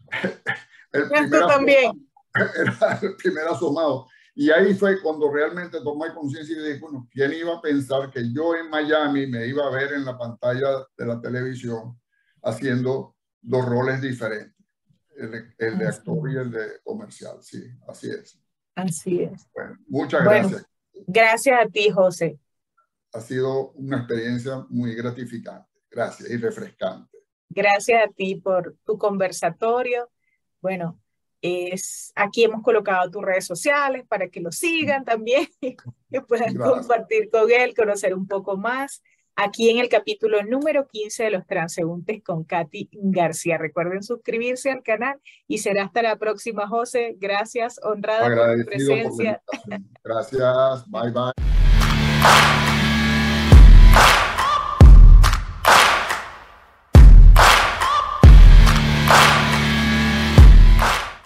el 0.92 1.10
primer, 1.10 1.46
también. 1.46 2.10
era 2.34 3.00
el 3.02 3.16
primer 3.16 3.48
asomado. 3.48 4.08
Y 4.40 4.52
ahí 4.52 4.76
fue 4.76 5.02
cuando 5.02 5.32
realmente 5.32 5.82
tomé 5.82 6.14
conciencia 6.14 6.56
y 6.56 6.60
dije, 6.60 6.80
bueno, 6.80 7.08
¿quién 7.12 7.34
iba 7.34 7.56
a 7.56 7.62
pensar 7.62 8.12
que 8.12 8.22
yo 8.32 8.54
en 8.54 8.70
Miami 8.70 9.26
me 9.26 9.48
iba 9.48 9.66
a 9.66 9.72
ver 9.72 9.94
en 9.94 10.06
la 10.06 10.16
pantalla 10.16 10.86
de 10.96 11.06
la 11.08 11.20
televisión 11.20 12.00
haciendo 12.44 13.16
dos 13.42 13.66
roles 13.66 14.00
diferentes, 14.00 14.54
el, 15.18 15.80
de 15.80 15.88
actor 15.88 16.32
y 16.32 16.38
el 16.38 16.52
de 16.52 16.68
comercial, 16.84 17.40
sí, 17.42 17.64
así 17.88 18.12
es. 18.12 18.40
Así 18.76 19.24
es. 19.24 19.50
Bueno, 19.56 19.76
muchas 19.88 20.24
gracias. 20.24 20.66
Gracias 21.08 21.60
a 21.60 21.68
ti, 21.68 21.90
José. 21.90 22.40
Ha 23.14 23.22
sido 23.22 23.72
una 23.72 23.98
experiencia 23.98 24.64
muy 24.70 24.94
gratificante. 24.94 25.68
Gracias 25.90 26.30
y 26.30 26.38
refrescante. 26.38 27.18
Gracias 27.50 28.08
a 28.08 28.12
ti 28.14 28.36
por 28.36 28.78
tu 28.86 29.00
conversatorio. 29.00 30.12
Bueno, 30.62 31.02
es, 31.48 32.12
aquí 32.16 32.44
hemos 32.44 32.62
colocado 32.62 33.10
tus 33.10 33.24
redes 33.24 33.46
sociales 33.46 34.06
para 34.08 34.28
que 34.28 34.40
lo 34.40 34.52
sigan 34.52 35.06
también 35.06 35.48
y 35.62 36.20
puedan 36.28 36.56
compartir 36.56 37.30
con 37.30 37.52
él, 37.52 37.76
conocer 37.76 38.14
un 38.14 38.28
poco 38.28 38.58
más 38.58 39.02
aquí 39.38 39.70
en 39.70 39.78
el 39.78 39.88
capítulo 39.88 40.44
número 40.44 40.88
15 40.88 41.26
de 41.26 41.32
los 41.32 41.46
transeúntes 41.46 42.22
con 42.24 42.44
Katy 42.44 42.90
García. 42.92 43.58
Recuerden 43.58 44.04
suscribirse 44.04 44.72
al 44.72 44.84
canal 44.84 45.20
y 45.48 45.60
será 45.60 45.86
hasta 45.86 46.02
la 46.02 46.18
próxima, 46.18 46.68
José. 46.68 47.16
Gracias, 47.18 47.80
honrada 47.84 48.28
por 48.36 48.58
tu 48.58 48.66
presencia. 48.66 49.42
Gracias, 50.04 50.90
bye 50.90 51.12
bye. 51.12 52.57